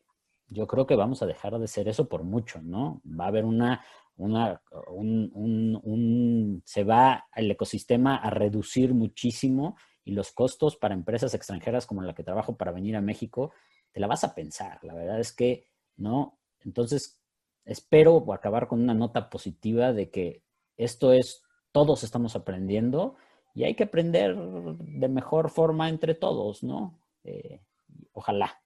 [0.49, 3.01] yo creo que vamos a dejar de ser eso por mucho, ¿no?
[3.07, 3.85] Va a haber una,
[4.17, 11.87] una un, se va el ecosistema a reducir muchísimo y los costos para empresas extranjeras
[11.87, 13.53] como la que trabajo para venir a México,
[13.93, 14.83] te la vas a pensar.
[14.83, 16.39] La verdad es que, ¿no?
[16.61, 17.21] Entonces,
[17.65, 20.43] espero acabar con una nota positiva de que
[20.77, 23.17] esto es, todos estamos aprendiendo
[23.55, 26.99] y hay que aprender de mejor forma entre todos, ¿no?
[27.25, 27.61] Eh,
[28.13, 28.61] ojalá.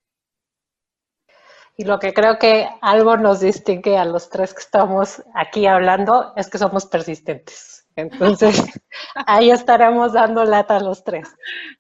[1.77, 6.33] Y lo que creo que algo nos distingue a los tres que estamos aquí hablando
[6.37, 7.86] es que somos persistentes.
[7.97, 8.63] Entonces,
[9.27, 11.29] ahí estaremos dando lata a los tres.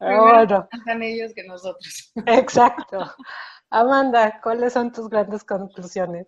[0.00, 0.68] bueno.
[1.02, 2.12] ellos que nosotros.
[2.26, 2.98] Exacto.
[3.70, 6.26] Amanda, ¿cuáles son tus grandes conclusiones?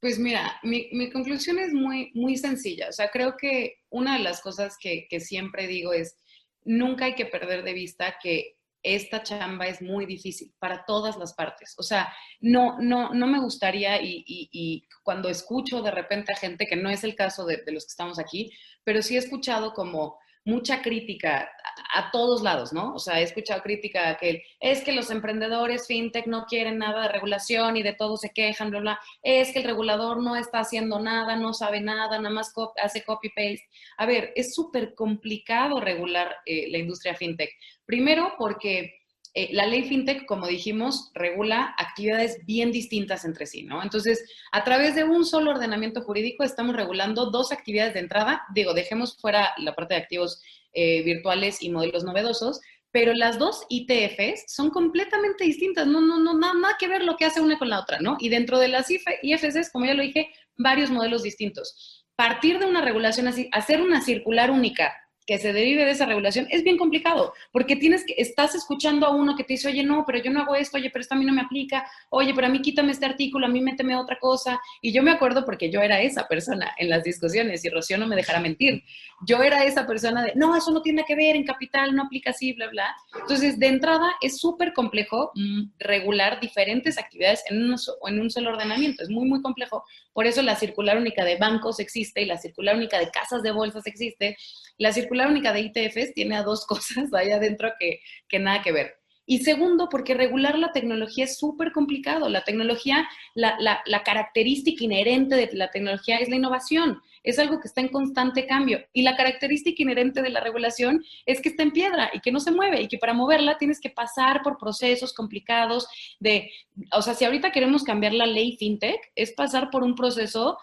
[0.00, 2.88] Pues mira, mi, mi, conclusión es muy, muy sencilla.
[2.88, 6.16] O sea, creo que una de las cosas que, que siempre digo es,
[6.64, 11.34] nunca hay que perder de vista que esta chamba es muy difícil para todas las
[11.34, 11.74] partes.
[11.78, 16.76] O sea, no, no, no me gustaría y, cuando escucho de repente a gente, que
[16.76, 18.50] no es el caso de, de los que estamos aquí,
[18.84, 21.50] pero sí he escuchado como mucha crítica
[21.94, 22.94] a, todos lados, ¿no?
[22.94, 27.08] O sea, he escuchado crítica que es que los emprendedores fintech no quieren nada de
[27.08, 29.00] regulación y de todo se quejan, bla, bla.
[29.22, 33.66] Es que el regulador no está haciendo nada, no sabe nada, nada más hace copy-paste.
[33.96, 37.50] A ver, es súper complicado regular eh, la industria fintech.
[37.84, 38.97] Primero porque
[39.38, 43.84] eh, la ley FinTech, como dijimos, regula actividades bien distintas entre sí, ¿no?
[43.84, 48.42] Entonces, a través de un solo ordenamiento jurídico estamos regulando dos actividades de entrada.
[48.52, 52.60] Digo, dejemos fuera la parte de activos eh, virtuales y modelos novedosos,
[52.90, 57.16] pero las dos ITFs son completamente distintas, no, no, no, nada, nada que ver lo
[57.16, 58.16] que hace una con la otra, ¿no?
[58.18, 62.04] Y dentro de las IFCs, como ya lo dije, varios modelos distintos.
[62.16, 64.92] Partir de una regulación así, hacer una circular única
[65.28, 69.10] que se derive de esa regulación es bien complicado, porque tienes que, estás escuchando a
[69.10, 71.18] uno que te dice, oye, no, pero yo no hago esto, oye, pero esto a
[71.18, 74.18] mí no me aplica, oye, pero a mí quítame este artículo, a mí méteme otra
[74.18, 74.58] cosa.
[74.80, 78.06] Y yo me acuerdo porque yo era esa persona en las discusiones, y Rocío no
[78.06, 78.82] me dejará mentir.
[79.26, 82.30] Yo era esa persona de, no, eso no tiene que ver, en capital no aplica
[82.30, 82.96] así, bla, bla.
[83.20, 87.76] Entonces, de entrada, es súper complejo mm, regular diferentes actividades en un,
[88.06, 89.84] en un solo ordenamiento, es muy, muy complejo.
[90.14, 93.50] Por eso la circular única de bancos existe y la circular única de casas de
[93.50, 94.38] bolsas existe
[94.78, 98.72] la circular única de ITFs tiene a dos cosas ahí adentro que, que nada que
[98.72, 98.98] ver.
[99.30, 102.30] Y segundo, porque regular la tecnología es súper complicado.
[102.30, 107.02] La tecnología, la, la, la, característica inherente de la tecnología es la innovación.
[107.22, 108.82] Es algo que está en constante cambio.
[108.94, 112.40] Y la característica inherente de la regulación es que está en piedra y que no
[112.40, 116.50] se mueve y que para moverla tienes que pasar por procesos complicados de,
[116.92, 120.56] o sea, si ahorita queremos cambiar la ley fintech, es pasar por un proceso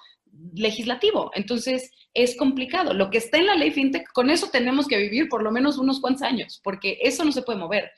[0.54, 1.32] legislativo.
[1.34, 2.94] Entonces, es complicado.
[2.94, 5.78] Lo que está en la ley fintech, con eso tenemos que vivir por lo menos
[5.78, 7.92] unos cuantos años, porque eso no se puede mover.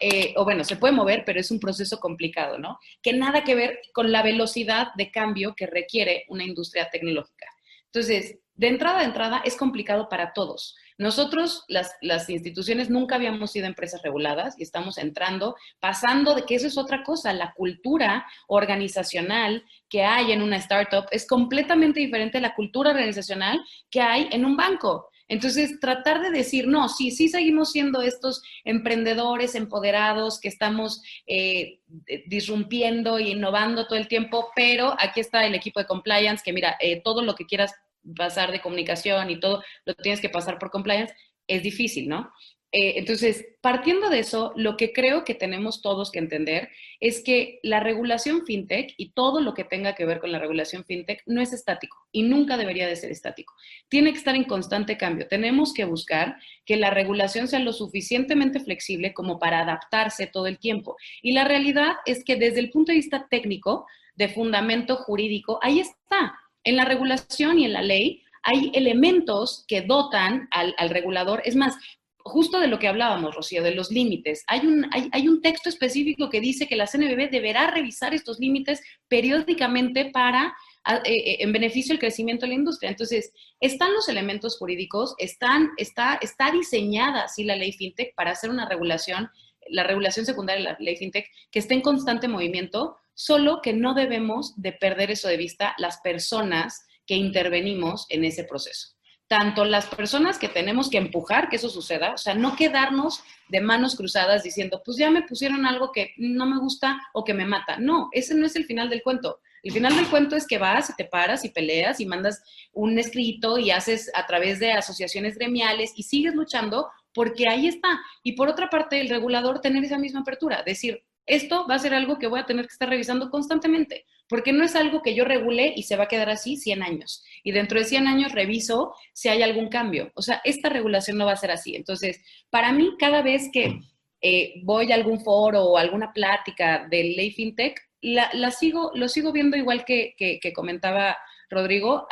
[0.00, 2.78] Eh, o bueno, se puede mover, pero es un proceso complicado, ¿no?
[3.02, 7.46] Que nada que ver con la velocidad de cambio que requiere una industria tecnológica.
[7.86, 10.74] Entonces, de entrada a entrada es complicado para todos.
[10.98, 16.54] Nosotros, las, las, instituciones, nunca habíamos sido empresas reguladas y estamos entrando, pasando de que
[16.54, 17.32] eso es otra cosa.
[17.32, 23.60] La cultura organizacional que hay en una startup es completamente diferente a la cultura organizacional
[23.90, 25.08] que hay en un banco.
[25.32, 31.80] Entonces, tratar de decir, no, sí, sí seguimos siendo estos emprendedores empoderados que estamos eh,
[32.26, 36.76] disrumpiendo e innovando todo el tiempo, pero aquí está el equipo de compliance que mira,
[36.80, 37.72] eh, todo lo que quieras
[38.16, 41.14] pasar de comunicación y todo, lo tienes que pasar por compliance,
[41.46, 42.32] es difícil, ¿no?
[42.74, 47.60] Eh, entonces, partiendo de eso, lo que creo que tenemos todos que entender es que
[47.62, 51.42] la regulación fintech y todo lo que tenga que ver con la regulación fintech no
[51.42, 53.52] es estático y nunca debería de ser estático.
[53.90, 55.28] Tiene que estar en constante cambio.
[55.28, 60.58] Tenemos que buscar que la regulación sea lo suficientemente flexible como para adaptarse todo el
[60.58, 60.96] tiempo.
[61.20, 65.80] Y la realidad es que desde el punto de vista técnico, de fundamento jurídico, ahí
[65.80, 66.38] está.
[66.64, 71.42] En la regulación y en la ley hay elementos que dotan al, regulador.
[71.44, 71.76] Es más,
[72.18, 74.44] justo de lo que hablábamos, Rocío, de los límites.
[74.48, 78.80] Hay un, hay, un texto específico que dice que la CNBB deberá revisar estos límites
[79.08, 80.54] periódicamente para
[80.86, 82.90] eh, eh, en beneficio del crecimiento de la industria.
[82.90, 88.50] Entonces, están los elementos jurídicos, están, está, está diseñada así la ley FinTech para hacer
[88.50, 89.30] una regulación,
[89.68, 93.94] la regulación secundaria de la ley FinTech, que esté en constante movimiento, solo que no
[93.94, 98.92] debemos de perder eso de vista las personas que intervenimos en ese proceso
[99.32, 103.62] tanto las personas que tenemos que empujar que eso suceda, o sea, no quedarnos de
[103.62, 107.46] manos cruzadas diciendo, pues ya me pusieron algo que no me gusta o que me
[107.46, 107.78] mata.
[107.78, 109.40] No, ese no es el final del cuento.
[109.62, 112.42] El final del cuento es que vas y te paras y peleas y mandas
[112.74, 118.02] un escrito y haces a través de asociaciones gremiales y sigues luchando porque ahí está.
[118.22, 121.94] Y por otra parte, el regulador tener esa misma apertura, decir, esto va a ser
[121.94, 125.24] algo que voy a tener que estar revisando constantemente, porque no es algo que yo
[125.24, 127.24] regule y se va a quedar así 100 años.
[127.44, 130.10] Y dentro de 100 años reviso si hay algún cambio.
[130.14, 131.76] O sea, esta regulación no va a ser así.
[131.76, 132.20] Entonces,
[132.50, 133.80] para mí, cada vez que
[134.20, 139.32] eh, voy a algún foro o alguna plática de ley fintech, la, sigo, lo sigo
[139.32, 141.16] viendo igual que, que comentaba
[141.52, 142.08] Rodrigo,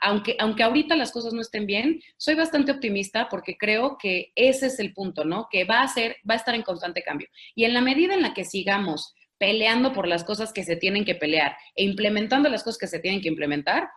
[0.00, 4.66] aunque, aunque ahorita las cosas no estén bien, soy bastante optimista porque creo que ese
[4.66, 5.48] es el punto, ¿no?
[5.50, 7.28] Que va a ser, va a estar en constante cambio.
[7.54, 11.04] Y en la medida en la que sigamos peleando por las cosas que se tienen
[11.04, 13.88] que pelear e implementando las cosas que se tienen que implementar,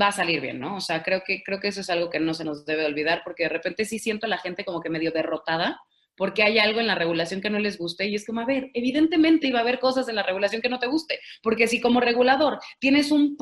[0.00, 0.76] va a salir bien, ¿no?
[0.76, 3.22] O sea, creo que, creo que eso es algo que no se nos debe olvidar
[3.24, 5.80] porque de repente sí siento a la gente como que medio derrotada
[6.16, 8.70] porque hay algo en la regulación que no les guste y es como, a ver,
[8.74, 12.00] evidentemente iba a haber cosas en la regulación que no te guste, porque si como
[12.00, 13.36] regulador tienes un,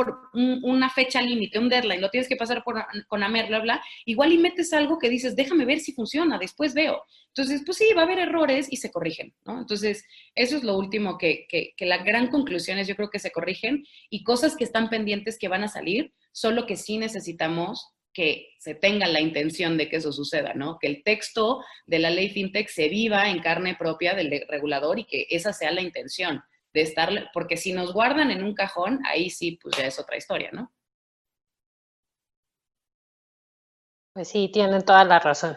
[0.62, 4.32] una fecha límite, un deadline, lo tienes que pasar por, con AMER, bla, bla, igual
[4.32, 7.02] y metes algo que dices, déjame ver si funciona, después veo.
[7.28, 9.60] Entonces, pues sí, va a haber errores y se corrigen, ¿no?
[9.60, 10.04] Entonces,
[10.34, 13.30] eso es lo último que, que, que la gran conclusión es, yo creo que se
[13.30, 18.54] corrigen y cosas que están pendientes que van a salir, solo que sí necesitamos que
[18.58, 20.78] se tenga la intención de que eso suceda, ¿no?
[20.78, 25.04] Que el texto de la ley FinTech se viva en carne propia del regulador y
[25.04, 26.42] que esa sea la intención
[26.72, 30.16] de estar, porque si nos guardan en un cajón, ahí sí, pues ya es otra
[30.16, 30.72] historia, ¿no?
[34.12, 35.56] Pues sí, tienen toda la razón.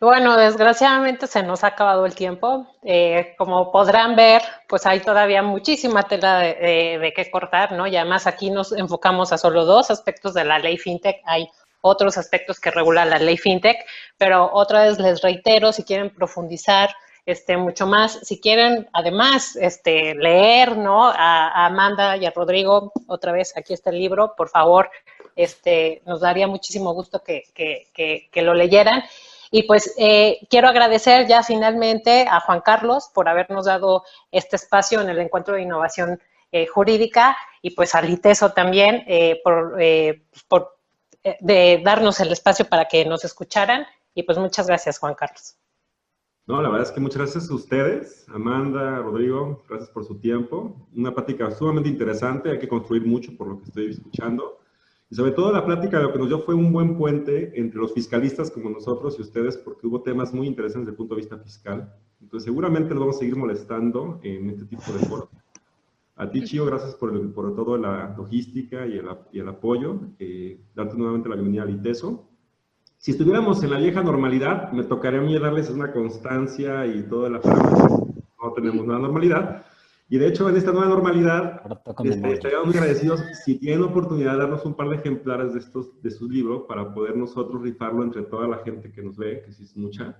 [0.00, 2.66] bueno, desgraciadamente se nos ha acabado el tiempo.
[2.82, 7.86] Eh, como podrán ver, pues hay todavía muchísima tela de, de, qué cortar, ¿no?
[7.86, 11.22] Y además aquí nos enfocamos a solo dos aspectos de la ley FinTech.
[11.24, 11.48] Hay
[11.86, 13.78] otros aspectos que regula la ley FinTech,
[14.18, 16.90] pero otra vez les reitero, si quieren profundizar
[17.26, 21.08] este, mucho más, si quieren además este, leer ¿no?
[21.08, 24.88] a, Amanda y a Rodrigo, otra vez aquí está el libro, por favor,
[25.34, 29.02] este, nos daría muchísimo gusto que, que, lo leyeran.
[29.50, 35.00] Y pues eh, quiero agradecer ya finalmente a Juan Carlos por habernos dado este espacio
[35.00, 36.20] en el encuentro de innovación
[36.52, 39.76] eh, jurídica y pues a Liteso también eh, por,
[40.48, 40.75] por
[41.40, 43.86] de darnos el espacio para que nos escucharan.
[44.14, 45.56] Y pues muchas gracias, Juan Carlos.
[46.46, 50.88] No, la verdad es que muchas gracias a ustedes, Amanda, Rodrigo, gracias por su tiempo.
[50.94, 54.60] Una plática sumamente interesante, hay que construir mucho por lo que estoy escuchando.
[55.10, 57.92] Y sobre todo la plática lo que nos dio fue un buen puente entre los
[57.92, 61.38] fiscalistas como nosotros y ustedes, porque hubo temas muy interesantes desde el punto de vista
[61.38, 61.92] fiscal.
[62.20, 65.28] Entonces seguramente los vamos a seguir molestando en este tipo de foros.
[66.18, 70.00] A ti, Chio, gracias por, el, por todo la logística y el, y el apoyo.
[70.18, 72.26] Eh, darte nuevamente la bienvenida al ITESO.
[72.96, 77.28] Si estuviéramos en la vieja normalidad, me tocaría a mí darles una constancia y toda
[77.28, 79.66] la No tenemos nueva normalidad.
[80.08, 81.60] Y de hecho, en esta nueva normalidad,
[82.02, 86.00] este, estaríamos muy agradecidos si tienen oportunidad de darnos un par de ejemplares de, estos,
[86.00, 89.52] de sus libros para poder nosotros rifarlo entre toda la gente que nos ve, que
[89.52, 90.16] sí es mucha.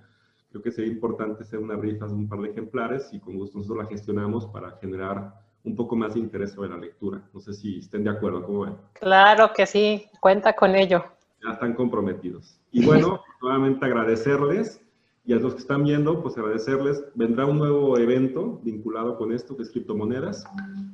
[0.51, 3.57] Creo que sería importante hacer una rifa de un par de ejemplares y con gusto
[3.57, 7.21] nosotros la gestionamos para generar un poco más de interés sobre la lectura.
[7.33, 8.75] No sé si estén de acuerdo, ¿cómo ven?
[8.93, 11.03] Claro que sí, cuenta con ello.
[11.43, 12.59] Ya están comprometidos.
[12.71, 14.81] Y bueno, nuevamente agradecerles
[15.25, 17.03] y a los que están viendo, pues agradecerles.
[17.15, 20.45] Vendrá un nuevo evento vinculado con esto, que es criptomonedas.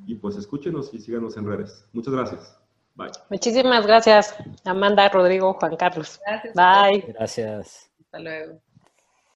[0.07, 1.87] Y pues escúchenos y síganos en redes.
[1.93, 2.59] Muchas gracias.
[2.95, 3.11] Bye.
[3.29, 6.19] Muchísimas gracias, Amanda, Rodrigo, Juan Carlos.
[6.25, 6.53] Gracias.
[6.55, 7.13] Bye.
[7.13, 7.91] Gracias.
[8.01, 8.72] Hasta luego.